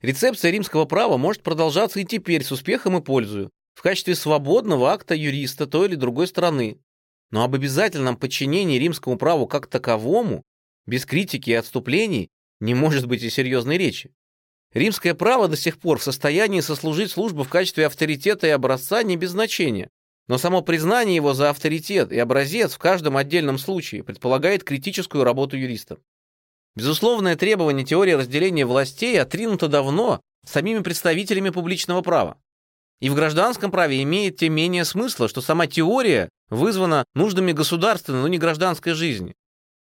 Рецепция 0.00 0.50
римского 0.50 0.84
права 0.84 1.16
может 1.16 1.42
продолжаться 1.42 2.00
и 2.00 2.04
теперь 2.04 2.42
с 2.42 2.50
успехом 2.50 2.96
и 2.96 3.02
пользою, 3.02 3.50
в 3.74 3.82
качестве 3.82 4.14
свободного 4.14 4.92
акта 4.92 5.14
юриста 5.14 5.66
той 5.66 5.88
или 5.88 5.94
другой 5.94 6.26
страны. 6.26 6.78
Но 7.30 7.44
об 7.44 7.54
обязательном 7.54 8.16
подчинении 8.16 8.78
римскому 8.78 9.16
праву 9.16 9.46
как 9.46 9.66
таковому, 9.66 10.42
без 10.86 11.06
критики 11.06 11.50
и 11.50 11.54
отступлений, 11.54 12.28
не 12.60 12.74
может 12.74 13.06
быть 13.06 13.22
и 13.22 13.30
серьезной 13.30 13.78
речи. 13.78 14.12
Римское 14.72 15.14
право 15.14 15.48
до 15.48 15.56
сих 15.56 15.78
пор 15.78 15.98
в 15.98 16.02
состоянии 16.02 16.60
сослужить 16.60 17.10
службу 17.10 17.42
в 17.42 17.48
качестве 17.48 17.86
авторитета 17.86 18.46
и 18.46 18.50
образца 18.50 19.02
не 19.02 19.16
без 19.16 19.30
значения, 19.30 19.90
но 20.28 20.38
само 20.38 20.62
признание 20.62 21.16
его 21.16 21.34
за 21.34 21.50
авторитет 21.50 22.12
и 22.12 22.18
образец 22.18 22.74
в 22.74 22.78
каждом 22.78 23.16
отдельном 23.16 23.58
случае 23.58 24.04
предполагает 24.04 24.64
критическую 24.64 25.24
работу 25.24 25.56
юриста. 25.56 25.98
Безусловное 26.74 27.36
требование 27.36 27.84
теории 27.84 28.12
разделения 28.12 28.64
властей 28.64 29.20
отринуто 29.20 29.68
давно 29.68 30.20
самими 30.46 30.80
представителями 30.80 31.50
публичного 31.50 32.00
права 32.00 32.38
и 33.02 33.10
в 33.10 33.16
гражданском 33.16 33.72
праве 33.72 34.00
имеет 34.04 34.36
тем 34.36 34.52
менее 34.52 34.84
смысла, 34.84 35.26
что 35.26 35.40
сама 35.40 35.66
теория 35.66 36.28
вызвана 36.50 37.04
нуждами 37.16 37.50
государственной, 37.50 38.20
но 38.20 38.28
не 38.28 38.38
гражданской 38.38 38.92
жизни. 38.92 39.34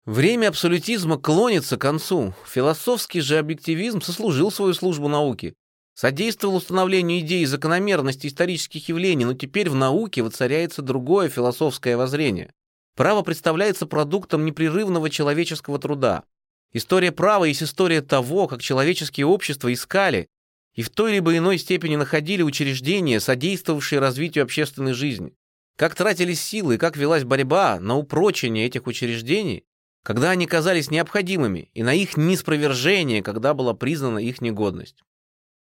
Время 0.06 0.48
абсолютизма 0.48 1.18
клонится 1.18 1.76
к 1.76 1.82
концу. 1.82 2.34
Философский 2.48 3.20
же 3.20 3.38
объективизм 3.38 4.00
сослужил 4.00 4.52
свою 4.52 4.74
службу 4.74 5.10
науке, 5.10 5.54
содействовал 5.96 6.56
установлению 6.56 7.20
идей 7.20 7.44
закономерности 7.44 8.28
исторических 8.28 8.88
явлений, 8.88 9.26
но 9.26 9.34
теперь 9.34 9.70
в 9.70 9.76
науке 9.76 10.22
воцаряется 10.22 10.82
другое 10.82 11.28
философское 11.28 11.98
воззрение. 11.98 12.54
Право 12.96 13.22
представляется 13.22 13.86
продуктом 13.86 14.46
непрерывного 14.46 15.10
человеческого 15.10 15.78
труда. 15.78 16.24
История 16.72 17.12
права 17.12 17.44
есть 17.44 17.64
история 17.64 18.02
того, 18.02 18.48
как 18.48 18.62
человеческие 18.62 19.26
общества 19.26 19.74
искали, 19.74 20.30
и 20.76 20.82
в 20.82 20.90
той 20.90 21.14
либо 21.14 21.36
иной 21.36 21.58
степени 21.58 21.96
находили 21.96 22.42
учреждения, 22.42 23.20
содействовавшие 23.20 24.00
развитию 24.00 24.44
общественной 24.44 24.94
жизни. 24.94 25.34
Как 25.78 25.96
тратились 25.96 26.42
силы 26.42 26.76
и 26.76 26.78
как 26.78 26.98
велась 26.98 27.24
борьба 27.24 27.80
на 27.80 27.96
упрочение 27.98 28.66
этих 28.66 28.88
учреждений, 28.88 29.64
когда 30.04 30.32
они 30.32 30.46
казались 30.46 30.92
необходимыми, 30.92 31.70
и 31.74 31.84
на 31.84 31.94
их 31.94 32.18
неспровержение, 32.18 33.22
когда 33.22 33.54
была 33.54 33.74
признана 33.74 34.20
их 34.20 34.42
негодность. 34.42 35.04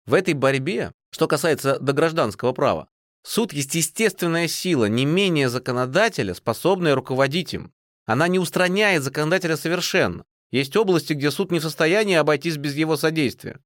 В 0.06 0.14
этой 0.14 0.34
борьбе, 0.34 0.92
что 1.10 1.28
касается 1.28 1.78
до 1.78 1.92
гражданского 1.92 2.52
права, 2.52 2.88
суд 3.22 3.52
есть 3.52 3.74
естественная 3.74 4.48
сила, 4.48 4.86
не 4.86 5.04
менее 5.04 5.48
законодателя, 5.48 6.34
способная 6.34 6.94
руководить 6.94 7.54
им. 7.54 7.72
Она 8.06 8.26
не 8.26 8.38
устраняет 8.38 9.02
законодателя 9.02 9.56
совершенно. 9.56 10.24
Есть 10.50 10.76
области, 10.76 11.12
где 11.12 11.30
суд 11.30 11.52
не 11.52 11.58
в 11.58 11.62
состоянии 11.62 12.14
обойтись 12.14 12.56
без 12.56 12.74
его 12.74 12.96
содействия. 12.96 13.60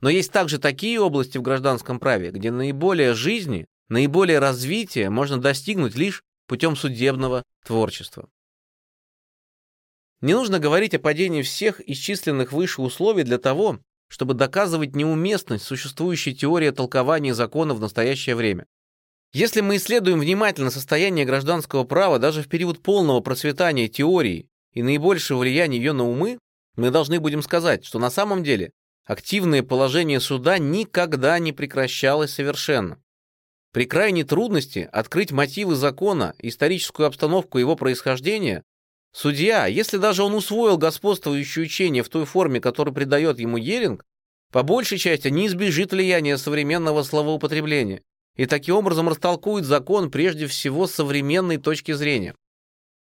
Но 0.00 0.08
есть 0.08 0.32
также 0.32 0.58
такие 0.58 0.98
области 1.00 1.38
в 1.38 1.42
гражданском 1.42 2.00
праве, 2.00 2.30
где 2.30 2.50
наиболее 2.50 3.14
жизни, 3.14 3.66
наиболее 3.88 4.38
развития 4.38 5.10
можно 5.10 5.38
достигнуть 5.38 5.94
лишь 5.94 6.22
путем 6.46 6.74
судебного 6.74 7.44
творчества. 7.64 8.28
Не 10.20 10.34
нужно 10.34 10.58
говорить 10.58 10.94
о 10.94 10.98
падении 10.98 11.42
всех 11.42 11.80
исчисленных 11.88 12.52
выше 12.52 12.82
условий 12.82 13.22
для 13.22 13.38
того, 13.38 13.80
чтобы 14.08 14.34
доказывать 14.34 14.96
неуместность 14.96 15.64
существующей 15.64 16.34
теории 16.34 16.70
толкования 16.70 17.32
закона 17.32 17.74
в 17.74 17.80
настоящее 17.80 18.36
время. 18.36 18.66
Если 19.32 19.60
мы 19.60 19.76
исследуем 19.76 20.18
внимательно 20.18 20.70
состояние 20.70 21.24
гражданского 21.24 21.84
права 21.84 22.18
даже 22.18 22.42
в 22.42 22.48
период 22.48 22.82
полного 22.82 23.20
процветания 23.20 23.86
теории 23.86 24.48
и 24.72 24.82
наибольшего 24.82 25.38
влияния 25.38 25.78
ее 25.78 25.92
на 25.92 26.08
умы, 26.08 26.38
мы 26.76 26.90
должны 26.90 27.20
будем 27.20 27.42
сказать, 27.42 27.84
что 27.84 27.98
на 27.98 28.10
самом 28.10 28.42
деле 28.42 28.72
активное 29.10 29.64
положение 29.64 30.20
суда 30.20 30.58
никогда 30.58 31.40
не 31.40 31.52
прекращалось 31.52 32.32
совершенно. 32.32 32.96
При 33.72 33.84
крайней 33.84 34.22
трудности 34.22 34.88
открыть 34.92 35.32
мотивы 35.32 35.74
закона, 35.74 36.36
историческую 36.38 37.08
обстановку 37.08 37.58
его 37.58 37.74
происхождения, 37.74 38.62
судья, 39.12 39.66
если 39.66 39.96
даже 39.96 40.22
он 40.22 40.34
усвоил 40.34 40.78
господствующее 40.78 41.64
учение 41.64 42.04
в 42.04 42.08
той 42.08 42.24
форме, 42.24 42.60
которую 42.60 42.94
придает 42.94 43.40
ему 43.40 43.56
Еринг, 43.56 44.04
по 44.52 44.62
большей 44.62 44.98
части 44.98 45.26
не 45.26 45.48
избежит 45.48 45.90
влияния 45.90 46.38
современного 46.38 47.02
словоупотребления 47.02 48.02
и 48.36 48.46
таким 48.46 48.76
образом 48.76 49.08
растолкует 49.08 49.64
закон 49.64 50.12
прежде 50.12 50.46
всего 50.46 50.86
с 50.86 50.94
современной 50.94 51.56
точки 51.56 51.90
зрения. 51.92 52.36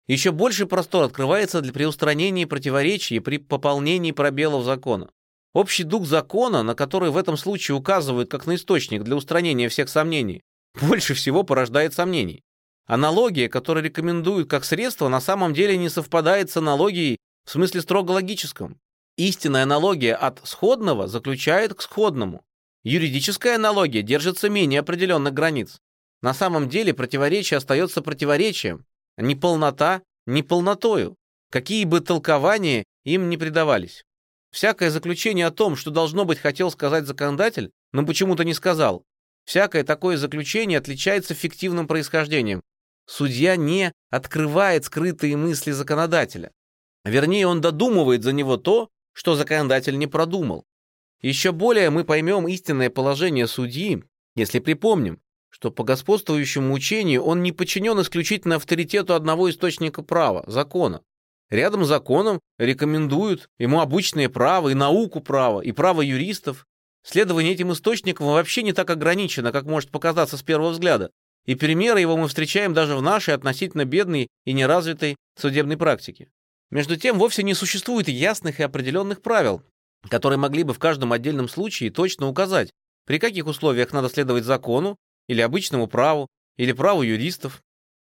Еще 0.09 0.32
больший 0.32 0.66
простор 0.66 1.04
открывается 1.04 1.61
для 1.61 1.73
преустранения 1.73 2.49
противоречий 2.49 3.21
при 3.21 3.38
пополнении 3.38 4.11
пробелов 4.11 4.64
закона. 4.64 5.09
Общий 5.54 5.85
дух 5.85 6.06
закона, 6.06 6.62
на 6.62 6.75
который 6.75 7.11
в 7.11 7.16
этом 7.16 7.37
случае 7.37 7.76
указывают 7.76 8.30
как 8.30 8.47
на 8.47 8.54
источник 8.54 9.02
для 9.02 9.16
устранения 9.16 9.68
всех 9.68 9.88
сомнений, 9.88 10.42
больше 10.80 11.14
всего 11.14 11.42
порождает 11.42 11.92
сомнений. 11.92 12.42
Аналогия, 12.87 13.49
которую 13.49 13.85
рекомендуют 13.85 14.49
как 14.49 14.64
средство, 14.64 15.09
на 15.09 15.21
самом 15.21 15.54
деле 15.54 15.76
не 15.76 15.88
совпадает 15.88 16.50
с 16.50 16.56
аналогией 16.56 17.18
в 17.44 17.50
смысле 17.50 17.82
строго 17.82 18.12
логическом. 18.12 18.78
Истинная 19.16 19.64
аналогия 19.64 20.14
от 20.14 20.40
сходного 20.44 21.06
заключает 21.06 21.75
к 21.75 21.82
сходному. 21.82 22.44
Юридическая 22.82 23.56
аналогия 23.56 24.02
держится 24.02 24.49
менее 24.49 24.80
определенных 24.80 25.35
границ. 25.35 25.78
На 26.23 26.35
самом 26.35 26.68
деле 26.68 26.94
противоречие 26.94 27.59
остается 27.59 28.00
противоречием, 28.00 28.85
а 29.16 29.23
не 29.23 29.37
полнота 29.37 30.02
не 30.26 30.42
полнотою, 30.42 31.16
какие 31.50 31.85
бы 31.85 32.00
толкования 32.00 32.85
им 33.04 33.28
не 33.28 33.37
придавались. 33.37 34.04
Всякое 34.52 34.90
заключение 34.90 35.47
о 35.47 35.50
том, 35.50 35.76
что 35.76 35.90
должно 35.90 36.25
быть 36.25 36.38
хотел 36.38 36.71
сказать 36.71 37.06
законодатель, 37.06 37.73
но 37.92 38.06
почему-то 38.06 38.44
не 38.44 38.54
сказал, 38.54 39.04
Всякое 39.44 39.85
такое 39.85 40.16
заключение 40.16 40.78
отличается 40.78 41.35
фиктивным 41.35 41.87
происхождением. 41.87 42.62
Судья 43.06 43.56
не 43.56 43.92
открывает 44.11 44.85
скрытые 44.85 45.37
мысли 45.37 45.73
законодателя. 45.73 46.52
Вернее, 47.04 47.49
он 47.49 47.61
додумывает 47.61 48.23
за 48.23 48.32
него 48.32 48.56
то, 48.56 48.88
что 49.12 49.35
законодатель 49.35 49.99
не 49.99 50.06
продумал. 50.06 50.64
Еще 51.21 51.52
более 51.52 51.90
мы 51.90 52.04
поймем 52.04 52.47
истинное 52.49 52.90
положение 52.90 53.47
судьи, 53.47 54.04
если 54.37 54.61
припомним, 54.61 55.21
что 55.50 55.71
по 55.71 55.85
господствующему 55.85 56.73
учению 56.73 57.23
он 57.23 57.42
не 57.42 57.52
подчинен 57.52 58.00
исключительно 58.00 58.56
авторитету 58.56 59.14
одного 59.14 59.50
источника 59.50 60.02
права, 60.02 60.44
закона. 60.47 61.02
Рядом 61.52 61.85
с 61.85 61.88
законом 61.88 62.40
рекомендуют 62.59 63.49
ему 63.59 63.80
обычное 63.80 64.28
право 64.28 64.71
и 64.71 64.75
науку 64.75 65.21
права, 65.21 65.61
и 65.61 65.71
право 65.71 66.00
юристов, 66.00 66.66
Следование 67.04 67.52
этим 67.52 67.73
источникам 67.73 68.28
вообще 68.28 68.62
не 68.62 68.73
так 68.73 68.88
ограничено, 68.88 69.50
как 69.50 69.64
может 69.64 69.90
показаться 69.90 70.37
с 70.37 70.42
первого 70.42 70.71
взгляда, 70.71 71.11
и 71.47 71.56
примеры 71.56 72.00
его 72.00 72.16
мы 72.16 72.28
встречаем 72.28 72.75
даже 72.75 72.97
в 72.97 73.02
нашей 73.02 73.35
относительно 73.35 73.85
бедной 73.85 74.28
и 74.44 74.52
неразвитой 74.52 75.16
судебной 75.37 75.76
практике. 75.76 76.30
Между 76.71 76.97
тем, 76.97 77.18
вовсе 77.18 77.42
не 77.42 77.54
существует 77.54 78.09
ясных 78.09 78.61
и 78.61 78.62
определенных 78.62 79.21
правил, 79.21 79.62
которые 80.09 80.38
могли 80.38 80.62
бы 80.62 80.73
в 80.73 80.78
каждом 80.78 81.12
отдельном 81.12 81.49
случае 81.49 81.90
точно 81.90 82.28
указать, 82.28 82.71
при 83.04 83.18
каких 83.18 83.47
условиях 83.47 83.92
надо 83.92 84.09
следовать 84.09 84.44
закону 84.44 84.97
или 85.26 85.40
обычному 85.40 85.88
праву, 85.88 86.28
или 86.56 86.71
праву 86.71 87.02
юристов. 87.02 87.62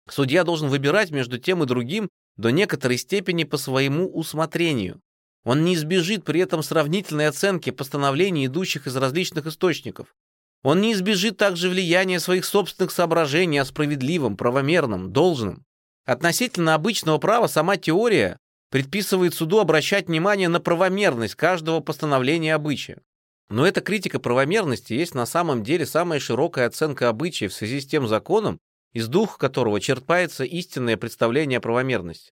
Судья 0.09 0.43
должен 0.43 0.69
выбирать 0.69 1.11
между 1.11 1.39
тем 1.39 1.63
и 1.63 1.67
другим 1.67 2.09
до 2.37 2.51
некоторой 2.51 2.99
степени 2.99 3.45
по 3.45 3.57
своему 3.57 4.07
усмотрению. 4.09 5.01
Он 5.45 5.65
не 5.65 5.75
избежит 5.75 6.25
при 6.25 6.41
этом 6.41 6.63
сравнительной 6.63 7.29
оценки 7.29 7.71
постановлений, 7.71 8.47
идущих 8.47 8.87
из 8.87 8.97
различных 8.97 9.47
источников. 9.47 10.15
Он 10.63 10.81
не 10.81 10.93
избежит 10.93 11.37
также 11.37 11.69
влияния 11.69 12.19
своих 12.19 12.45
собственных 12.45 12.91
соображений 12.91 13.59
о 13.59 13.65
справедливом, 13.65 14.37
правомерном, 14.37 15.13
должном. 15.13 15.65
Относительно 16.05 16.75
обычного 16.75 17.19
права 17.19 17.47
сама 17.47 17.77
теория 17.77 18.39
предписывает 18.71 19.35
суду 19.35 19.61
обращать 19.61 20.09
внимание 20.09 20.49
на 20.49 20.61
правомерность 20.61 21.37
каждого 21.37 21.81
постановления 21.81 22.55
обычая. 22.55 23.03
Но 23.49 23.65
эта 23.65 23.81
критика 23.81 24.19
правомерности 24.19 24.93
есть 24.93 25.15
на 25.15 25.27
самом 25.27 25.63
деле 25.63 25.87
самая 25.87 26.19
широкая 26.19 26.67
оценка 26.67 27.09
обычая 27.09 27.49
в 27.49 27.55
связи 27.55 27.81
с 27.81 27.87
тем 27.87 28.09
законом, 28.09 28.59
из 28.93 29.09
духа 29.09 29.39
которого 29.39 29.81
черпается 29.81 30.45
истинное 30.45 30.97
представление 30.97 31.59
о 31.59 31.61
правомерности. 31.61 32.33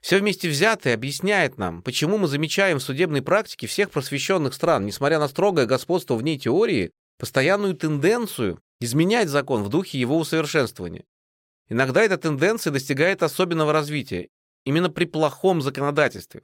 Все 0.00 0.18
вместе 0.18 0.48
взятое 0.48 0.94
объясняет 0.94 1.56
нам, 1.56 1.82
почему 1.82 2.18
мы 2.18 2.28
замечаем 2.28 2.78
в 2.78 2.82
судебной 2.82 3.22
практике 3.22 3.66
всех 3.66 3.90
просвещенных 3.90 4.52
стран, 4.52 4.84
несмотря 4.84 5.18
на 5.18 5.28
строгое 5.28 5.66
господство 5.66 6.14
в 6.14 6.22
ней 6.22 6.38
теории, 6.38 6.90
постоянную 7.18 7.74
тенденцию 7.74 8.60
изменять 8.80 9.28
закон 9.28 9.62
в 9.62 9.70
духе 9.70 9.98
его 9.98 10.18
усовершенствования. 10.18 11.04
Иногда 11.68 12.02
эта 12.02 12.18
тенденция 12.18 12.70
достигает 12.70 13.22
особенного 13.22 13.72
развития, 13.72 14.28
именно 14.64 14.90
при 14.90 15.06
плохом 15.06 15.62
законодательстве. 15.62 16.42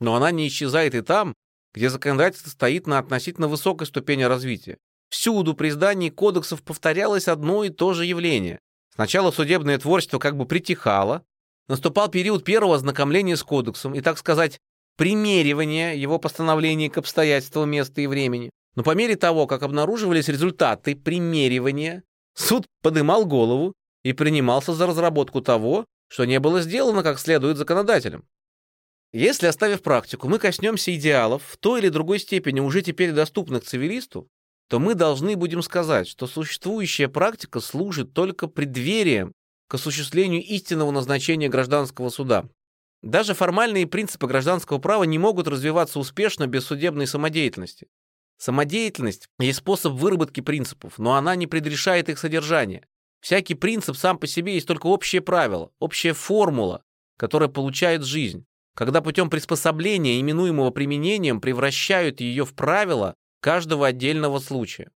Но 0.00 0.14
она 0.14 0.30
не 0.30 0.48
исчезает 0.48 0.94
и 0.94 1.02
там, 1.02 1.34
где 1.74 1.90
законодательство 1.90 2.50
стоит 2.50 2.86
на 2.86 2.98
относительно 2.98 3.48
высокой 3.48 3.86
ступени 3.86 4.22
развития. 4.22 4.78
Всюду 5.10 5.54
при 5.54 5.68
издании 5.68 6.08
кодексов 6.08 6.62
повторялось 6.62 7.28
одно 7.28 7.64
и 7.64 7.70
то 7.70 7.92
же 7.92 8.06
явление. 8.06 8.58
Сначала 8.94 9.30
судебное 9.30 9.78
творчество 9.78 10.18
как 10.18 10.36
бы 10.36 10.46
притихало, 10.46 11.24
наступал 11.68 12.08
период 12.08 12.44
первого 12.44 12.76
ознакомления 12.76 13.36
с 13.36 13.42
кодексом 13.42 13.94
и, 13.94 14.00
так 14.00 14.18
сказать, 14.18 14.60
примеривания 14.96 15.94
его 15.94 16.18
постановлений 16.18 16.90
к 16.90 16.98
обстоятельствам 16.98 17.70
места 17.70 18.02
и 18.02 18.06
времени. 18.06 18.50
Но 18.74 18.82
по 18.82 18.94
мере 18.94 19.16
того, 19.16 19.46
как 19.46 19.62
обнаруживались 19.62 20.28
результаты 20.28 20.94
примеривания, 20.94 22.02
суд 22.34 22.66
подымал 22.82 23.26
голову 23.26 23.72
и 24.02 24.12
принимался 24.12 24.74
за 24.74 24.86
разработку 24.86 25.40
того, 25.40 25.86
что 26.08 26.24
не 26.24 26.38
было 26.40 26.60
сделано 26.60 27.02
как 27.02 27.18
следует 27.18 27.56
законодателем. 27.56 28.24
Если, 29.12 29.46
оставив 29.46 29.82
практику, 29.82 30.28
мы 30.28 30.38
коснемся 30.38 30.94
идеалов 30.94 31.42
в 31.44 31.56
той 31.58 31.80
или 31.80 31.88
другой 31.88 32.18
степени 32.18 32.60
уже 32.60 32.80
теперь 32.80 33.12
доступных 33.12 33.64
цивилисту, 33.64 34.28
то 34.72 34.78
мы 34.78 34.94
должны 34.94 35.36
будем 35.36 35.60
сказать, 35.60 36.08
что 36.08 36.26
существующая 36.26 37.06
практика 37.06 37.60
служит 37.60 38.14
только 38.14 38.46
преддверием 38.46 39.34
к 39.68 39.74
осуществлению 39.74 40.42
истинного 40.42 40.90
назначения 40.90 41.50
гражданского 41.50 42.08
суда. 42.08 42.46
Даже 43.02 43.34
формальные 43.34 43.86
принципы 43.86 44.26
гражданского 44.26 44.78
права 44.78 45.04
не 45.04 45.18
могут 45.18 45.46
развиваться 45.46 45.98
успешно 45.98 46.46
без 46.46 46.64
судебной 46.64 47.06
самодеятельности. 47.06 47.88
Самодеятельность 48.38 49.28
есть 49.38 49.58
способ 49.58 49.92
выработки 49.92 50.40
принципов, 50.40 50.94
но 50.96 51.16
она 51.16 51.36
не 51.36 51.46
предрешает 51.46 52.08
их 52.08 52.18
содержание. 52.18 52.86
Всякий 53.20 53.54
принцип 53.54 53.94
сам 53.94 54.16
по 54.16 54.26
себе 54.26 54.54
есть 54.54 54.66
только 54.68 54.86
общее 54.86 55.20
правило, 55.20 55.70
общая 55.80 56.14
формула, 56.14 56.82
которая 57.18 57.50
получает 57.50 58.04
жизнь, 58.04 58.46
когда 58.74 59.02
путем 59.02 59.28
приспособления, 59.28 60.18
именуемого 60.18 60.70
применением, 60.70 61.42
превращают 61.42 62.22
ее 62.22 62.46
в 62.46 62.54
правило 62.54 63.16
каждого 63.42 63.88
отдельного 63.88 64.38
случая. 64.38 64.90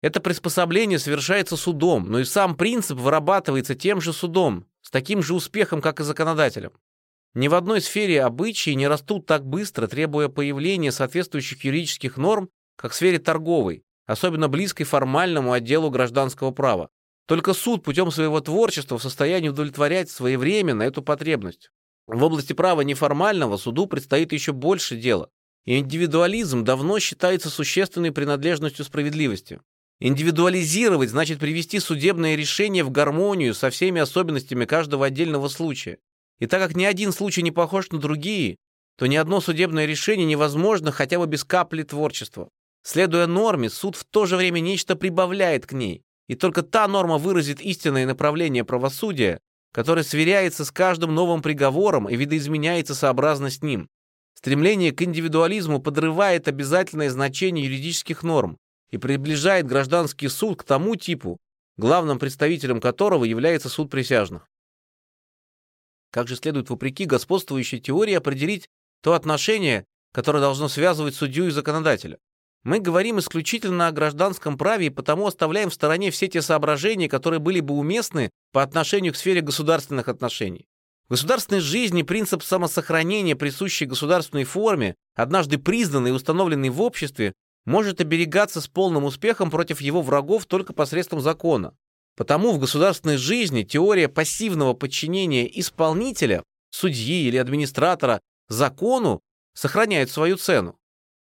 Это 0.00 0.20
приспособление 0.20 0.98
совершается 0.98 1.56
судом, 1.56 2.08
но 2.08 2.20
и 2.20 2.24
сам 2.24 2.54
принцип 2.54 2.98
вырабатывается 2.98 3.74
тем 3.74 4.00
же 4.00 4.12
судом, 4.12 4.66
с 4.82 4.90
таким 4.90 5.20
же 5.20 5.34
успехом, 5.34 5.82
как 5.82 6.00
и 6.00 6.04
законодателем. 6.04 6.72
Ни 7.34 7.48
в 7.48 7.54
одной 7.54 7.80
сфере 7.80 8.22
обычаи 8.22 8.70
не 8.70 8.86
растут 8.86 9.26
так 9.26 9.44
быстро, 9.44 9.88
требуя 9.88 10.28
появления 10.28 10.92
соответствующих 10.92 11.64
юридических 11.64 12.16
норм, 12.16 12.50
как 12.76 12.92
в 12.92 12.94
сфере 12.94 13.18
торговой, 13.18 13.82
особенно 14.06 14.48
близкой 14.48 14.84
формальному 14.84 15.52
отделу 15.52 15.90
гражданского 15.90 16.52
права. 16.52 16.88
Только 17.26 17.52
суд 17.52 17.82
путем 17.82 18.12
своего 18.12 18.40
творчества 18.40 18.96
в 18.96 19.02
состоянии 19.02 19.48
удовлетворять 19.48 20.08
своевременно 20.08 20.84
эту 20.84 21.02
потребность. 21.02 21.70
В 22.06 22.22
области 22.22 22.52
права 22.52 22.82
неформального 22.82 23.56
суду 23.56 23.86
предстоит 23.86 24.32
еще 24.32 24.52
больше 24.52 24.96
дела. 24.96 25.30
Индивидуализм 25.66 26.62
давно 26.62 27.00
считается 27.00 27.50
существенной 27.50 28.12
принадлежностью 28.12 28.84
справедливости. 28.84 29.60
Индивидуализировать 29.98 31.10
значит 31.10 31.40
привести 31.40 31.80
судебное 31.80 32.36
решение 32.36 32.84
в 32.84 32.92
гармонию 32.92 33.52
со 33.52 33.70
всеми 33.70 34.00
особенностями 34.00 34.64
каждого 34.64 35.06
отдельного 35.06 35.48
случая. 35.48 35.98
И 36.38 36.46
так 36.46 36.62
как 36.62 36.76
ни 36.76 36.84
один 36.84 37.12
случай 37.12 37.42
не 37.42 37.50
похож 37.50 37.90
на 37.90 37.98
другие, 37.98 38.58
то 38.96 39.06
ни 39.06 39.16
одно 39.16 39.40
судебное 39.40 39.86
решение 39.86 40.24
невозможно 40.24 40.92
хотя 40.92 41.18
бы 41.18 41.26
без 41.26 41.42
капли 41.42 41.82
творчества. 41.82 42.48
Следуя 42.84 43.26
норме, 43.26 43.68
суд 43.68 43.96
в 43.96 44.04
то 44.04 44.26
же 44.26 44.36
время 44.36 44.60
нечто 44.60 44.94
прибавляет 44.94 45.66
к 45.66 45.72
ней, 45.72 46.02
и 46.28 46.36
только 46.36 46.62
та 46.62 46.86
норма 46.86 47.18
выразит 47.18 47.60
истинное 47.60 48.06
направление 48.06 48.64
правосудия, 48.64 49.40
который 49.72 50.04
сверяется 50.04 50.64
с 50.64 50.70
каждым 50.70 51.12
новым 51.12 51.42
приговором 51.42 52.08
и 52.08 52.14
видоизменяется 52.14 52.94
сообразно 52.94 53.50
с 53.50 53.62
ним. 53.62 53.88
Стремление 54.36 54.92
к 54.92 55.02
индивидуализму 55.02 55.80
подрывает 55.80 56.46
обязательное 56.46 57.10
значение 57.10 57.64
юридических 57.64 58.22
норм 58.22 58.58
и 58.90 58.98
приближает 58.98 59.66
гражданский 59.66 60.28
суд 60.28 60.60
к 60.60 60.64
тому 60.64 60.94
типу, 60.94 61.38
главным 61.78 62.18
представителем 62.18 62.80
которого 62.80 63.24
является 63.24 63.70
суд 63.70 63.90
присяжных. 63.90 64.46
Как 66.12 66.28
же 66.28 66.36
следует 66.36 66.70
вопреки 66.70 67.06
господствующей 67.06 67.80
теории 67.80 68.14
определить 68.14 68.68
то 69.02 69.14
отношение, 69.14 69.84
которое 70.12 70.40
должно 70.40 70.68
связывать 70.68 71.14
судью 71.14 71.46
и 71.46 71.50
законодателя? 71.50 72.18
Мы 72.62 72.78
говорим 72.78 73.18
исключительно 73.18 73.88
о 73.88 73.92
гражданском 73.92 74.58
праве 74.58 74.86
и 74.86 74.90
потому 74.90 75.26
оставляем 75.26 75.70
в 75.70 75.74
стороне 75.74 76.10
все 76.10 76.28
те 76.28 76.42
соображения, 76.42 77.08
которые 77.08 77.40
были 77.40 77.60
бы 77.60 77.74
уместны 77.74 78.30
по 78.52 78.62
отношению 78.62 79.12
к 79.12 79.16
сфере 79.16 79.40
государственных 79.40 80.08
отношений. 80.08 80.66
В 81.06 81.10
государственной 81.10 81.60
жизни 81.60 82.02
принцип 82.02 82.42
самосохранения, 82.42 83.36
присущий 83.36 83.86
государственной 83.86 84.42
форме, 84.42 84.96
однажды 85.14 85.56
признанный 85.56 86.10
и 86.10 86.12
установленный 86.12 86.68
в 86.68 86.82
обществе, 86.82 87.32
может 87.64 88.00
оберегаться 88.00 88.60
с 88.60 88.66
полным 88.66 89.04
успехом 89.04 89.50
против 89.50 89.80
его 89.80 90.02
врагов 90.02 90.46
только 90.46 90.72
посредством 90.72 91.20
закона. 91.20 91.76
Потому 92.16 92.52
в 92.52 92.58
государственной 92.58 93.18
жизни 93.18 93.62
теория 93.62 94.08
пассивного 94.08 94.74
подчинения 94.74 95.46
исполнителя, 95.60 96.42
судьи 96.70 97.28
или 97.28 97.36
администратора, 97.36 98.20
закону 98.48 99.20
сохраняет 99.54 100.10
свою 100.10 100.36
цену. 100.36 100.76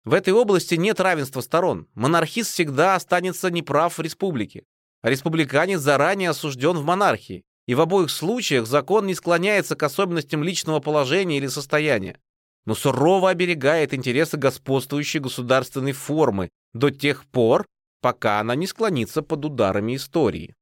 В 0.06 0.14
этой 0.14 0.34
области 0.34 0.76
нет 0.76 1.02
равенства 1.02 1.42
сторон. 1.42 1.88
Монархист 1.94 2.52
всегда 2.52 2.96
останется 2.96 3.52
неправ 3.52 3.98
в 3.98 4.02
республике. 4.02 4.64
А 5.02 5.10
республиканец 5.10 5.82
заранее 5.82 6.30
осужден 6.30 6.78
в 6.78 6.86
монархии. 6.86 7.44
И 7.68 7.76
в 7.76 7.82
обоих 7.82 8.10
случаях 8.10 8.68
закон 8.68 9.08
не 9.08 9.16
склоняется 9.16 9.76
к 9.76 9.84
особенностям 9.84 10.44
личного 10.44 10.80
положения 10.80 11.38
или 11.38 11.48
состояния, 11.48 12.20
но 12.66 12.76
сурово 12.76 13.30
оберегает 13.30 13.94
интересы 13.94 14.38
господствующей 14.38 15.20
государственной 15.20 15.94
формы 15.94 16.50
до 16.74 16.90
тех 16.90 17.26
пор, 17.26 17.66
пока 18.02 18.40
она 18.40 18.56
не 18.56 18.68
склонится 18.68 19.22
под 19.22 19.46
ударами 19.46 19.96
истории. 19.96 20.56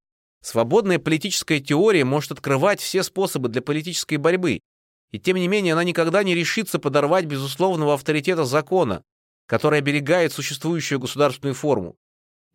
Свободная 0.44 1.00
политическая 1.00 1.60
теория 1.60 2.04
может 2.04 2.32
открывать 2.32 2.82
все 2.82 3.04
способы 3.04 3.50
для 3.50 3.62
политической 3.62 4.18
борьбы, 4.18 4.62
и 5.12 5.20
тем 5.20 5.38
не 5.38 5.48
менее 5.48 5.74
она 5.74 5.84
никогда 5.84 6.24
не 6.24 6.34
решится 6.34 6.80
подорвать 6.80 7.26
безусловного 7.26 7.94
авторитета 7.94 8.46
закона, 8.46 9.04
который 9.48 9.80
оберегает 9.80 10.34
существующую 10.34 11.00
государственную 11.00 11.54
форму. 11.54 11.96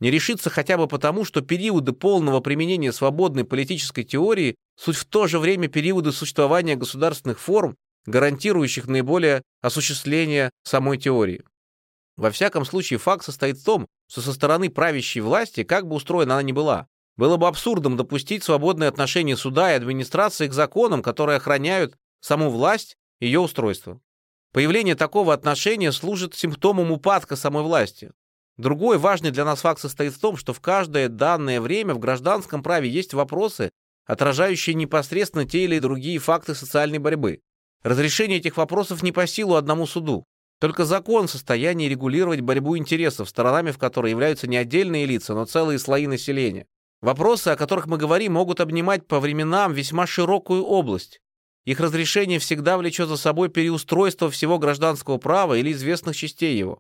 Не 0.01 0.11
решится 0.11 0.51
хотя 0.51 0.77
бы 0.77 0.89
потому, 0.89 1.25
что 1.25 1.41
периоды 1.41 1.93
полного 1.93 2.41
применения 2.41 2.93
свободной 2.93 3.45
политической 3.45 4.05
теории 4.05 4.57
суть 4.77 4.97
в 4.97 5.07
то 5.07 5.27
же 5.27 5.39
время 5.39 5.69
периоды 5.69 6.13
существования 6.13 6.77
государственных 6.77 7.41
форм, 7.41 7.77
гарантирующих 8.05 8.87
наиболее 8.87 9.43
осуществление 9.63 10.51
самой 10.63 10.99
теории. 10.99 11.43
Во 12.17 12.31
всяком 12.31 12.65
случае, 12.65 12.99
факт 12.99 13.25
состоит 13.25 13.59
в 13.59 13.65
том, 13.65 13.87
что 14.11 14.21
со 14.21 14.33
стороны 14.33 14.71
правящей 14.71 15.23
власти, 15.23 15.65
как 15.65 15.87
бы 15.87 15.97
устроена 15.97 16.35
она 16.35 16.43
ни 16.43 16.53
была, 16.53 16.87
было 17.17 17.37
бы 17.37 17.49
абсурдом 17.49 17.97
допустить 17.97 18.45
свободное 18.45 18.89
отношение 18.89 19.37
суда 19.37 19.73
и 19.73 19.77
администрации 19.77 20.49
к 20.49 20.53
законам, 20.53 21.03
которые 21.03 21.37
охраняют 21.37 21.97
саму 22.21 22.51
власть 22.51 22.97
и 23.21 23.27
ее 23.27 23.41
устройство. 23.41 24.01
Появление 24.53 24.95
такого 24.95 25.35
отношения 25.35 25.93
служит 25.93 26.35
симптомом 26.35 26.91
упадка 26.91 27.37
самой 27.37 27.63
власти. 27.63 28.13
Другой 28.59 28.97
важный 28.99 29.31
для 29.31 29.45
нас 29.45 29.61
факт 29.61 29.81
состоит 29.81 30.15
в 30.15 30.19
том, 30.19 30.37
что 30.37 30.53
в 30.53 30.61
каждое 30.61 31.09
данное 31.09 31.61
время 31.61 31.95
в 31.95 31.99
гражданском 31.99 32.63
праве 32.63 32.89
есть 32.89 33.13
вопросы, 33.13 33.71
отражающие 34.07 34.75
непосредственно 34.75 35.45
те 35.45 35.65
или 35.65 35.79
другие 35.79 36.19
факты 36.19 36.55
социальной 36.55 36.99
борьбы. 36.99 37.41
Разрешение 37.83 38.39
этих 38.39 38.57
вопросов 38.57 39.03
не 39.03 39.13
по 39.13 39.27
силу 39.27 39.57
одному 39.57 39.87
суду. 39.87 40.25
Только 40.59 40.87
закон 40.87 41.27
в 41.27 41.31
состоянии 41.31 41.89
регулировать 41.89 42.41
борьбу 42.41 42.79
интересов, 42.79 43.29
сторонами 43.29 43.73
в 43.73 43.79
которой 43.79 44.11
являются 44.11 44.47
не 44.47 44.57
отдельные 44.57 45.05
лица, 45.05 45.35
но 45.35 45.45
целые 45.45 45.79
слои 45.79 46.07
населения. 46.07 46.67
Вопросы, 47.03 47.49
о 47.49 47.57
которых 47.57 47.87
мы 47.87 47.99
говорим, 47.99 48.33
могут 48.33 48.61
обнимать 48.61 49.07
по 49.07 49.21
временам 49.21 49.75
весьма 49.75 50.07
широкую 50.07 50.65
область. 50.65 51.21
Их 51.67 51.79
разрешение 51.79 52.39
всегда 52.39 52.79
влечет 52.79 53.09
за 53.09 53.19
собой 53.19 53.51
переустройство 53.51 54.31
всего 54.31 54.59
гражданского 54.59 55.19
права 55.19 55.55
или 55.59 55.73
известных 55.73 56.17
частей 56.17 56.57
его. 56.57 56.79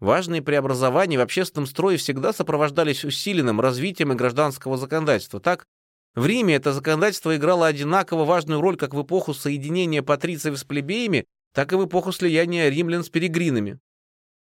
Важные 0.00 0.42
преобразования 0.42 1.18
в 1.18 1.22
общественном 1.22 1.66
строе 1.66 1.96
всегда 1.96 2.32
сопровождались 2.32 3.04
усиленным 3.04 3.60
развитием 3.60 4.12
и 4.12 4.16
гражданского 4.16 4.76
законодательства. 4.76 5.40
Так, 5.40 5.66
в 6.14 6.26
Риме 6.26 6.54
это 6.54 6.72
законодательство 6.72 7.36
играло 7.36 7.66
одинаково 7.66 8.24
важную 8.24 8.60
роль 8.60 8.76
как 8.76 8.94
в 8.94 9.02
эпоху 9.02 9.34
соединения 9.34 10.02
патрициев 10.02 10.58
с 10.58 10.64
плебеями, 10.64 11.24
так 11.54 11.72
и 11.72 11.76
в 11.76 11.86
эпоху 11.86 12.12
слияния 12.12 12.68
римлян 12.68 13.04
с 13.04 13.08
перегринами. 13.08 13.78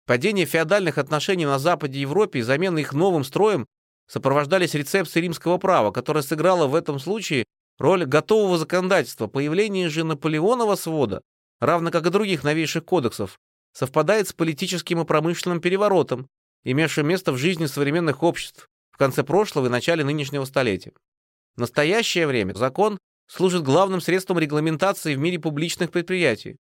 Падение 0.07 0.47
феодальных 0.47 0.99
отношений 0.99 1.47
на 1.47 1.59
Западе 1.59 2.01
Европе 2.01 2.41
и 2.41 2.43
замена 2.43 2.79
их 2.79 2.93
новым 2.93 3.25
строем 3.25 3.67
сопровождались 4.09 4.75
рецепцией 4.75 5.23
римского 5.23 5.59
права, 5.59 5.93
которое 5.93 6.23
сыграло 6.23 6.67
в 6.67 6.75
этом 6.75 6.99
случае 6.99 7.45
Роль 7.79 8.05
готового 8.05 8.59
законодательства, 8.59 9.27
появление 9.27 9.89
же 9.89 10.05
Наполеонова 10.05 10.77
свода, 10.77 11.23
равно 11.59 11.91
как 11.91 12.07
и 12.07 12.11
других 12.11 12.45
новейших 12.45 12.85
кодексов, 12.85 13.39
совпадает 13.73 14.29
с 14.29 14.33
политическим 14.33 15.01
и 15.01 15.05
промышленным 15.05 15.61
переворотом, 15.61 16.29
имевшим 16.65 17.09
место 17.09 17.33
в 17.33 17.39
жизни 17.39 17.67
современных 17.67 18.23
обществ 18.23 18.69
в 18.91 18.99
конце 18.99 19.25
прошлого 19.25 19.67
и 19.67 19.71
начале 19.71 20.05
нынешнего 20.05 20.45
столетия. 20.45 20.93
В 21.57 21.61
настоящее 21.61 22.27
время 22.27 22.55
закон 22.55 22.99
служит 23.27 23.63
главным 23.63 24.01
средством 24.01 24.39
регламентации 24.39 25.15
в 25.15 25.19
мире 25.19 25.39
публичных 25.39 25.91
предприятий. 25.91 26.57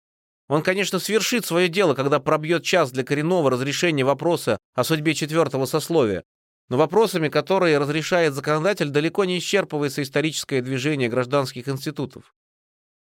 Он, 0.48 0.62
конечно, 0.62 0.98
свершит 0.98 1.44
свое 1.44 1.68
дело, 1.68 1.94
когда 1.94 2.20
пробьет 2.20 2.62
час 2.62 2.90
для 2.90 3.04
коренного 3.04 3.50
разрешения 3.50 4.04
вопроса 4.04 4.58
о 4.74 4.84
судьбе 4.84 5.14
четвертого 5.14 5.66
сословия, 5.66 6.24
но 6.68 6.76
вопросами, 6.76 7.28
которые 7.28 7.78
разрешает 7.78 8.34
законодатель, 8.34 8.88
далеко 8.88 9.24
не 9.24 9.38
исчерпывается 9.38 10.02
историческое 10.02 10.62
движение 10.62 11.08
гражданских 11.08 11.68
институтов. 11.68 12.34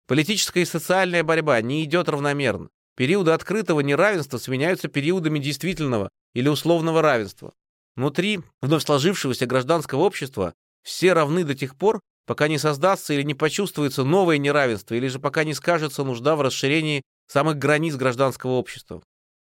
Политическая 0.07 0.61
и 0.61 0.65
социальная 0.65 1.23
борьба 1.23 1.61
не 1.61 1.83
идет 1.83 2.09
равномерно. 2.09 2.69
Периоды 2.95 3.31
открытого 3.31 3.81
неравенства 3.81 4.37
сменяются 4.37 4.87
периодами 4.87 5.39
действительного 5.39 6.09
или 6.33 6.47
условного 6.47 7.01
равенства. 7.01 7.53
Внутри 7.95 8.39
вновь 8.61 8.83
сложившегося 8.83 9.45
гражданского 9.45 10.01
общества 10.01 10.53
все 10.83 11.13
равны 11.13 11.43
до 11.43 11.55
тех 11.55 11.75
пор, 11.75 11.99
пока 12.25 12.47
не 12.47 12.57
создастся 12.57 13.13
или 13.13 13.23
не 13.23 13.33
почувствуется 13.33 14.03
новое 14.03 14.37
неравенство, 14.37 14.95
или 14.95 15.07
же 15.07 15.19
пока 15.19 15.43
не 15.43 15.53
скажется 15.53 16.03
нужда 16.03 16.35
в 16.35 16.41
расширении 16.41 17.03
самых 17.27 17.57
границ 17.57 17.95
гражданского 17.95 18.51
общества. 18.51 19.01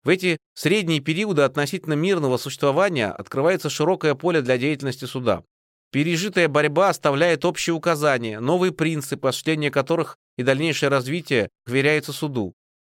В 0.04 0.10
эти 0.10 0.38
средние 0.54 1.00
периоды 1.00 1.44
относительно 1.44 1.94
мирного 1.94 2.38
существования 2.38 3.08
открывается 3.08 3.70
широкое 3.70 4.16
поле 4.16 4.42
для 4.42 4.58
деятельности 4.58 5.06
суда. 5.06 5.44
Пережитая 5.92 6.48
борьба 6.48 6.90
оставляет 6.90 7.46
общие 7.46 7.74
указания, 7.74 8.40
новые 8.40 8.72
принципы, 8.72 9.28
осуществление 9.28 9.72
которых 9.72 10.18
и 10.38 10.44
дальнейшее 10.44 10.90
развитие 10.90 11.50
вверяется 11.68 12.12
суду. 12.12 12.54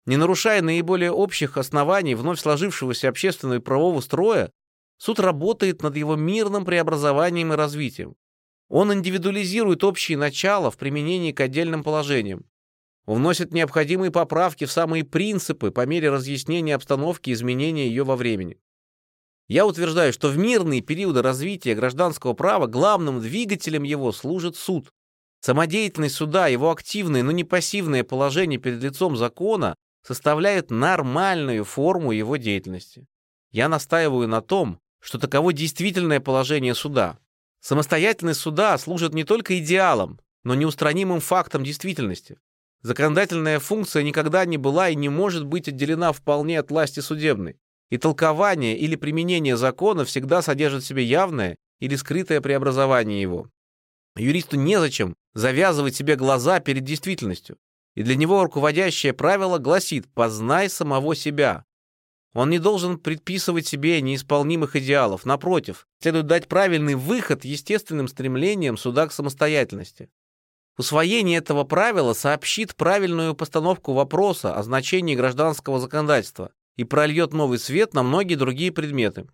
Не 0.05 0.17
нарушая 0.17 0.61
наиболее 0.61 1.11
общих 1.11 1.57
оснований 1.57 2.15
вновь 2.15 2.39
сложившегося 2.39 3.09
общественного 3.09 3.57
и 3.57 3.61
правового 3.61 4.01
строя, 4.01 4.51
суд 4.97 5.19
работает 5.19 5.81
над 5.81 5.95
его 5.95 6.15
мирным 6.15 6.65
преобразованием 6.65 7.53
и 7.53 7.55
развитием. 7.55 8.15
Он 8.69 8.93
индивидуализирует 8.93 9.83
общие 9.83 10.17
начала 10.17 10.71
в 10.71 10.77
применении 10.77 11.31
к 11.31 11.39
отдельным 11.39 11.83
положениям 11.83 12.45
вносит 13.05 13.53
необходимые 13.53 14.11
поправки 14.11 14.65
в 14.65 14.71
самые 14.71 15.03
принципы 15.03 15.71
по 15.71 15.85
мере 15.85 16.09
разъяснения 16.09 16.75
обстановки 16.75 17.29
и 17.29 17.33
изменения 17.33 17.87
ее 17.87 18.03
во 18.03 18.15
времени. 18.15 18.57
Я 19.47 19.67
утверждаю, 19.67 20.11
что 20.11 20.29
в 20.29 20.37
мирные 20.37 20.81
периоды 20.81 21.21
развития 21.21 21.75
гражданского 21.75 22.33
права 22.33 22.65
главным 22.65 23.21
двигателем 23.21 23.83
его 23.83 24.11
служит 24.11 24.55
суд. 24.55 24.89
Самодеятельность 25.41 26.15
суда, 26.15 26.47
его 26.47 26.71
активное, 26.71 27.21
но 27.21 27.31
не 27.31 27.43
пассивное 27.43 28.03
положение 28.03 28.59
перед 28.59 28.81
лицом 28.81 29.15
закона 29.15 29.75
составляет 30.05 30.69
нормальную 30.69 31.65
форму 31.65 32.11
его 32.11 32.37
деятельности. 32.37 33.07
Я 33.51 33.67
настаиваю 33.67 34.27
на 34.27 34.41
том, 34.41 34.79
что 34.99 35.17
таково 35.17 35.51
действительное 35.51 36.19
положение 36.19 36.75
суда. 36.75 37.17
Самостоятельность 37.59 38.39
суда 38.39 38.77
служит 38.77 39.15
не 39.15 39.23
только 39.23 39.57
идеалом, 39.57 40.19
но 40.43 40.53
неустранимым 40.53 41.21
фактом 41.21 41.63
действительности. 41.63 42.37
Законодательная 42.83 43.59
функция 43.59 44.03
никогда 44.03 44.45
не 44.45 44.57
была 44.57 44.89
и 44.89 44.95
не 44.95 45.09
может 45.09 45.45
быть 45.45 45.69
отделена 45.69 46.11
вполне 46.11 46.59
от 46.59 46.69
власти 46.69 46.99
судебной. 46.99 47.57
И 47.89 47.97
толкование 47.97 48.77
или 48.77 48.95
применение 48.95 49.57
закона 49.57 50.05
всегда 50.05 50.43
содержит 50.43 50.83
в 50.83 50.87
себе 50.87 51.03
явное 51.03 51.55
или 51.79 51.95
скрытое 51.95 52.41
преобразование 52.41 53.21
его. 53.21 53.49
Юристу 54.15 54.55
незачем 54.55 55.15
завязывать 55.33 55.95
себе 55.95 56.15
глаза 56.15 56.59
перед 56.59 56.83
действительностью. 56.83 57.57
И 57.95 58.03
для 58.03 58.15
него 58.15 58.43
руководящее 58.43 59.13
правило 59.13 59.57
гласит 59.57 60.07
«познай 60.13 60.69
самого 60.69 61.15
себя». 61.15 61.65
Он 62.33 62.49
не 62.49 62.59
должен 62.59 62.99
предписывать 62.99 63.65
себе 63.65 64.01
неисполнимых 64.01 64.75
идеалов. 64.75 65.25
Напротив, 65.25 65.87
следует 66.01 66.27
дать 66.27 66.49
правильный 66.49 66.95
выход 66.95 67.45
естественным 67.45 68.09
стремлениям 68.09 68.75
суда 68.75 69.07
к 69.07 69.13
самостоятельности. 69.13 70.09
Усвоение 70.77 71.37
этого 71.37 71.63
правила 71.63 72.11
сообщит 72.11 72.75
правильную 72.75 73.33
постановку 73.33 73.93
вопроса 73.93 74.53
о 74.53 74.63
значении 74.63 75.15
гражданского 75.15 75.79
законодательства 75.79 76.51
и 76.75 76.83
прольет 76.83 77.31
новый 77.31 77.57
свет 77.57 77.93
на 77.93 78.03
многие 78.03 78.35
другие 78.35 78.73
предметы. 78.73 79.27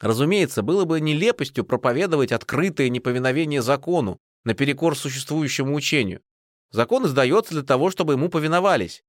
Разумеется, 0.00 0.62
было 0.62 0.84
бы 0.84 1.00
нелепостью 1.00 1.64
проповедовать 1.64 2.30
открытое 2.30 2.88
неповиновение 2.90 3.62
закону 3.62 4.20
наперекор 4.44 4.96
существующему 4.96 5.74
учению. 5.74 6.20
Закон 6.70 7.06
издается 7.06 7.54
для 7.54 7.62
того, 7.62 7.90
чтобы 7.90 8.14
ему 8.14 8.28
повиновались. 8.28 9.02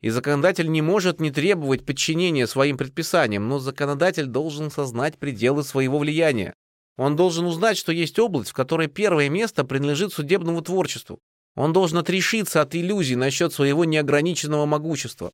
И 0.00 0.08
законодатель 0.08 0.70
не 0.70 0.80
может 0.80 1.20
не 1.20 1.30
требовать 1.30 1.84
подчинения 1.84 2.46
своим 2.46 2.78
предписаниям, 2.78 3.48
но 3.48 3.58
законодатель 3.58 4.26
должен 4.26 4.70
сознать 4.70 5.18
пределы 5.18 5.62
своего 5.62 5.98
влияния. 5.98 6.54
Он 6.96 7.16
должен 7.16 7.44
узнать, 7.46 7.76
что 7.76 7.92
есть 7.92 8.18
область, 8.18 8.50
в 8.50 8.54
которой 8.54 8.88
первое 8.88 9.28
место 9.28 9.64
принадлежит 9.64 10.12
судебному 10.12 10.62
творчеству. 10.62 11.18
Он 11.56 11.72
должен 11.72 11.98
отрешиться 11.98 12.62
от 12.62 12.74
иллюзий 12.74 13.16
насчет 13.16 13.52
своего 13.52 13.84
неограниченного 13.84 14.64
могущества. 14.64 15.32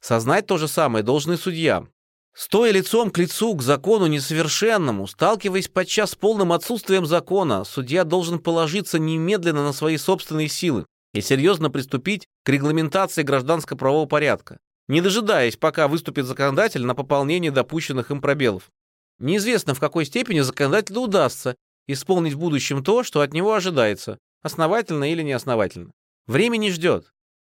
Сознать 0.00 0.46
то 0.46 0.58
же 0.58 0.66
самое 0.66 1.04
должен 1.04 1.32
и 1.32 1.36
судья. 1.36 1.86
Стоя 2.34 2.72
лицом 2.72 3.10
к 3.10 3.18
лицу 3.18 3.54
к 3.54 3.62
закону 3.62 4.06
несовершенному, 4.06 5.06
сталкиваясь 5.06 5.68
подчас 5.68 6.12
с 6.12 6.14
полным 6.14 6.52
отсутствием 6.52 7.04
закона, 7.04 7.64
судья 7.64 8.04
должен 8.04 8.38
положиться 8.38 8.98
немедленно 8.98 9.64
на 9.64 9.72
свои 9.72 9.96
собственные 9.96 10.48
силы 10.48 10.86
и 11.14 11.20
серьезно 11.20 11.70
приступить 11.70 12.26
к 12.44 12.48
регламентации 12.48 13.22
гражданско-правового 13.22 14.06
порядка, 14.06 14.58
не 14.88 15.00
дожидаясь, 15.00 15.56
пока 15.56 15.88
выступит 15.88 16.26
законодатель 16.26 16.84
на 16.84 16.94
пополнение 16.94 17.50
допущенных 17.50 18.10
им 18.10 18.20
пробелов. 18.20 18.70
Неизвестно, 19.18 19.74
в 19.74 19.80
какой 19.80 20.04
степени 20.04 20.40
законодателю 20.40 21.00
удастся 21.00 21.56
исполнить 21.86 22.34
в 22.34 22.38
будущем 22.38 22.84
то, 22.84 23.02
что 23.02 23.20
от 23.20 23.32
него 23.32 23.54
ожидается, 23.54 24.18
основательно 24.42 25.10
или 25.10 25.22
неосновательно. 25.22 25.90
Время 26.26 26.56
не 26.58 26.70
ждет. 26.70 27.10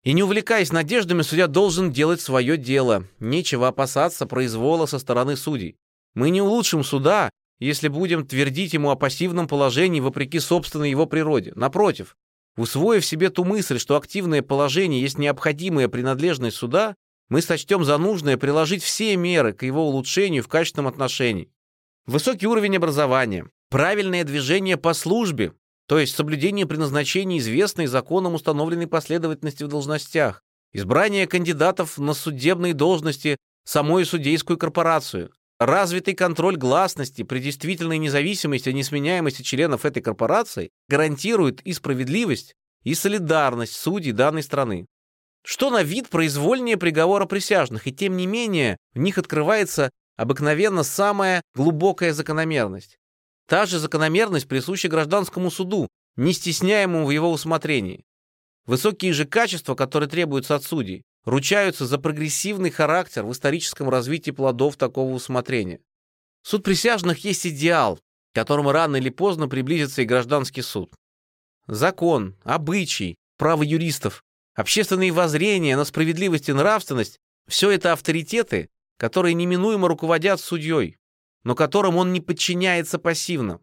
И 0.03 0.13
не 0.13 0.23
увлекаясь 0.23 0.71
надеждами, 0.71 1.23
судья 1.23 1.47
должен 1.47 1.91
делать 1.91 2.21
свое 2.21 2.55
дело. 2.55 3.05
Нечего 3.19 3.67
опасаться 3.67 4.25
произвола 4.25 4.85
со 4.85 4.99
стороны 4.99 5.35
судей. 5.35 5.75
Мы 6.13 6.29
не 6.29 6.41
улучшим 6.41 6.83
суда, 6.83 7.29
если 7.59 7.89
будем 7.89 8.25
твердить 8.25 8.73
ему 8.73 8.91
о 8.91 8.95
пассивном 8.95 9.47
положении 9.47 9.99
вопреки 9.99 10.39
собственной 10.39 10.89
его 10.89 11.05
природе. 11.05 11.51
Напротив, 11.55 12.15
усвоив 12.59 13.05
себе 13.05 13.29
ту 13.29 13.45
мысль, 13.45 13.79
что 13.79 13.95
активное 13.95 14.41
положение 14.41 15.01
есть 15.01 15.17
необходимая 15.17 15.87
принадлежность 15.87 16.57
суда, 16.57 16.95
мы 17.29 17.41
сочтем 17.41 17.83
за 17.83 17.97
нужное 17.97 18.37
приложить 18.37 18.83
все 18.83 19.15
меры 19.15 19.53
к 19.53 19.63
его 19.63 19.87
улучшению 19.87 20.43
в 20.43 20.47
качественном 20.47 20.87
отношении. 20.87 21.49
Высокий 22.05 22.47
уровень 22.47 22.75
образования, 22.75 23.49
правильное 23.69 24.23
движение 24.23 24.77
по 24.77 24.93
службе, 24.93 25.53
то 25.87 25.99
есть 25.99 26.15
соблюдение 26.15 26.65
предназначения 26.65 27.37
известной 27.37 27.85
законом 27.85 28.33
установленной 28.33 28.87
последовательности 28.87 29.63
в 29.63 29.67
должностях, 29.67 30.43
избрание 30.73 31.27
кандидатов 31.27 31.97
на 31.97 32.13
судебные 32.13 32.73
должности 32.73 33.37
самой 33.63 34.05
судейскую 34.05 34.57
корпорацию, 34.57 35.31
развитый 35.59 36.15
контроль 36.15 36.55
гласности 36.55 37.23
при 37.23 37.39
действительной 37.39 37.97
независимости 37.97 38.69
и 38.69 38.73
несменяемости 38.73 39.41
членов 39.41 39.85
этой 39.85 40.01
корпорации 40.01 40.71
гарантирует 40.87 41.61
и 41.61 41.73
справедливость, 41.73 42.55
и 42.83 42.95
солидарность 42.95 43.73
судей 43.73 44.13
данной 44.13 44.41
страны. 44.41 44.85
Что 45.43 45.69
на 45.69 45.83
вид 45.83 46.09
произвольнее 46.09 46.77
приговора 46.77 47.25
присяжных, 47.25 47.87
и 47.87 47.93
тем 47.93 48.17
не 48.17 48.25
менее 48.25 48.77
в 48.93 48.99
них 48.99 49.17
открывается 49.17 49.89
обыкновенно 50.17 50.83
самая 50.83 51.41
глубокая 51.55 52.13
закономерность. 52.13 52.97
Та 53.47 53.65
же 53.65 53.79
закономерность 53.79 54.47
присуща 54.47 54.87
гражданскому 54.87 55.49
суду, 55.49 55.87
не 56.15 56.33
стесняемому 56.33 57.05
в 57.05 57.11
его 57.11 57.31
усмотрении. 57.31 58.03
Высокие 58.65 59.13
же 59.13 59.25
качества, 59.25 59.75
которые 59.75 60.09
требуются 60.09 60.55
от 60.55 60.63
судей, 60.63 61.03
ручаются 61.29 61.85
за 61.85 61.97
прогрессивный 61.97 62.71
характер 62.71 63.23
в 63.23 63.31
историческом 63.31 63.89
развитии 63.89 64.31
плодов 64.31 64.77
такого 64.77 65.13
усмотрения. 65.13 65.79
Суд 66.43 66.63
присяжных 66.63 67.23
есть 67.23 67.45
идеал, 67.47 67.97
к 67.97 68.35
которому 68.35 68.71
рано 68.71 68.97
или 68.97 69.09
поздно 69.09 69.47
приблизится 69.47 70.01
и 70.01 70.05
гражданский 70.05 70.61
суд. 70.61 70.93
Закон, 71.67 72.35
обычай, 72.43 73.15
право 73.37 73.63
юристов, 73.63 74.23
общественные 74.55 75.11
воззрения 75.11 75.75
на 75.77 75.85
справедливость 75.85 76.49
и 76.49 76.53
нравственность– 76.53 77.17
все 77.47 77.71
это 77.71 77.93
авторитеты, 77.93 78.69
которые 78.97 79.33
неминуемо 79.33 79.87
руководят 79.87 80.39
судьей 80.39 80.99
но 81.43 81.55
которым 81.55 81.97
он 81.97 82.13
не 82.13 82.21
подчиняется 82.21 82.99
пассивно. 82.99 83.59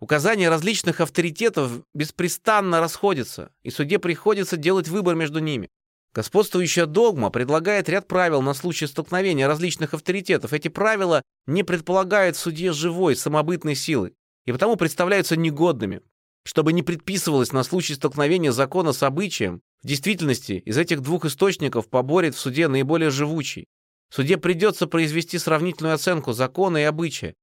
Указания 0.00 0.48
различных 0.48 1.00
авторитетов 1.00 1.82
беспрестанно 1.94 2.80
расходятся, 2.80 3.52
и 3.62 3.70
суде 3.70 3.98
приходится 3.98 4.56
делать 4.56 4.88
выбор 4.88 5.14
между 5.14 5.38
ними. 5.38 5.68
Господствующая 6.14 6.86
догма 6.86 7.30
предлагает 7.30 7.88
ряд 7.88 8.06
правил 8.06 8.40
на 8.40 8.54
случай 8.54 8.86
столкновения 8.86 9.48
различных 9.48 9.94
авторитетов. 9.94 10.52
Эти 10.52 10.68
правила 10.68 11.22
не 11.46 11.64
предполагают 11.64 12.36
в 12.36 12.40
суде 12.40 12.72
живой, 12.72 13.16
самобытной 13.16 13.74
силы, 13.74 14.14
и 14.46 14.52
потому 14.52 14.76
представляются 14.76 15.36
негодными. 15.36 16.02
Чтобы 16.44 16.72
не 16.72 16.82
предписывалось 16.82 17.52
на 17.52 17.64
случай 17.64 17.94
столкновения 17.94 18.52
закона 18.52 18.92
с 18.92 19.02
обычаем, 19.02 19.60
в 19.82 19.86
действительности 19.88 20.62
из 20.64 20.78
этих 20.78 21.00
двух 21.00 21.24
источников 21.24 21.88
поборет 21.88 22.36
в 22.36 22.38
суде 22.38 22.68
наиболее 22.68 23.10
живучий. 23.10 23.66
Суде 24.10 24.36
придется 24.36 24.86
произвести 24.86 25.38
сравнительную 25.38 25.94
оценку 25.94 26.32
закона 26.32 26.76
и 26.78 26.82
обычая 26.82 27.34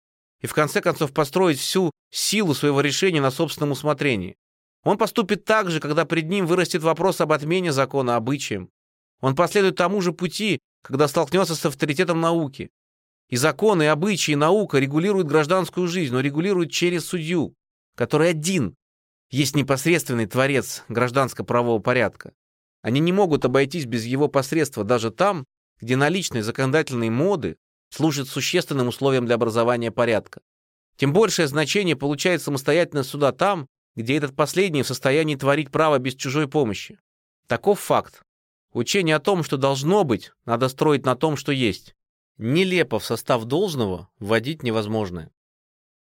и 0.41 0.47
в 0.47 0.53
конце 0.53 0.81
концов 0.81 1.13
построить 1.13 1.59
всю 1.59 1.91
силу 2.09 2.53
своего 2.53 2.81
решения 2.81 3.21
на 3.21 3.31
собственном 3.31 3.71
усмотрении. 3.71 4.35
Он 4.83 4.97
поступит 4.97 5.45
так 5.45 5.69
же, 5.69 5.79
когда 5.79 6.05
пред 6.05 6.27
ним 6.27 6.47
вырастет 6.47 6.81
вопрос 6.81 7.21
об 7.21 7.31
отмене 7.31 7.71
закона 7.71 8.15
обычаем. 8.15 8.69
Он 9.19 9.35
последует 9.35 9.75
тому 9.75 10.01
же 10.01 10.11
пути, 10.11 10.59
когда 10.81 11.07
столкнется 11.07 11.55
с 11.55 11.65
авторитетом 11.65 12.19
науки. 12.19 12.71
И 13.29 13.37
законы, 13.37 13.83
и 13.83 13.87
обычаи, 13.87 14.31
и 14.31 14.35
наука 14.35 14.79
регулируют 14.79 15.27
гражданскую 15.27 15.87
жизнь, 15.87 16.13
но 16.13 16.19
регулируют 16.19 16.71
через 16.71 17.05
судью, 17.05 17.53
который 17.95 18.29
один 18.29 18.75
есть 19.29 19.55
непосредственный 19.55 20.25
творец 20.25 20.83
гражданско-правового 20.89 21.79
порядка. 21.79 22.33
Они 22.81 22.99
не 22.99 23.13
могут 23.13 23.45
обойтись 23.45 23.85
без 23.85 24.05
его 24.05 24.27
посредства 24.27 24.83
даже 24.83 25.11
там, 25.11 25.45
где 25.79 25.95
наличные 25.95 26.43
законодательные 26.43 27.11
моды 27.11 27.57
служат 27.89 28.27
существенным 28.27 28.87
условием 28.87 29.25
для 29.25 29.35
образования 29.35 29.91
порядка. 29.91 30.41
Тем 30.97 31.13
большее 31.13 31.47
значение 31.47 31.95
получает 31.95 32.41
самостоятельность 32.41 33.09
суда 33.09 33.31
там, 33.31 33.67
где 33.95 34.17
этот 34.17 34.35
последний 34.35 34.83
в 34.83 34.87
состоянии 34.87 35.35
творить 35.35 35.71
право 35.71 35.99
без 35.99 36.15
чужой 36.15 36.47
помощи. 36.47 36.99
Таков 37.47 37.79
факт. 37.79 38.23
Учение 38.73 39.15
о 39.15 39.19
том, 39.19 39.43
что 39.43 39.57
должно 39.57 40.03
быть, 40.03 40.31
надо 40.45 40.69
строить 40.69 41.05
на 41.05 41.15
том, 41.15 41.35
что 41.35 41.51
есть. 41.51 41.95
Нелепо 42.37 42.99
в 42.99 43.05
состав 43.05 43.45
должного 43.45 44.09
вводить 44.19 44.63
невозможное. 44.63 45.31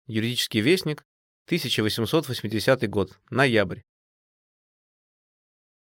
Юридический 0.07 0.61
вестник, 0.61 1.05
1880 1.47 2.89
год, 2.89 3.19
ноябрь. 3.31 3.81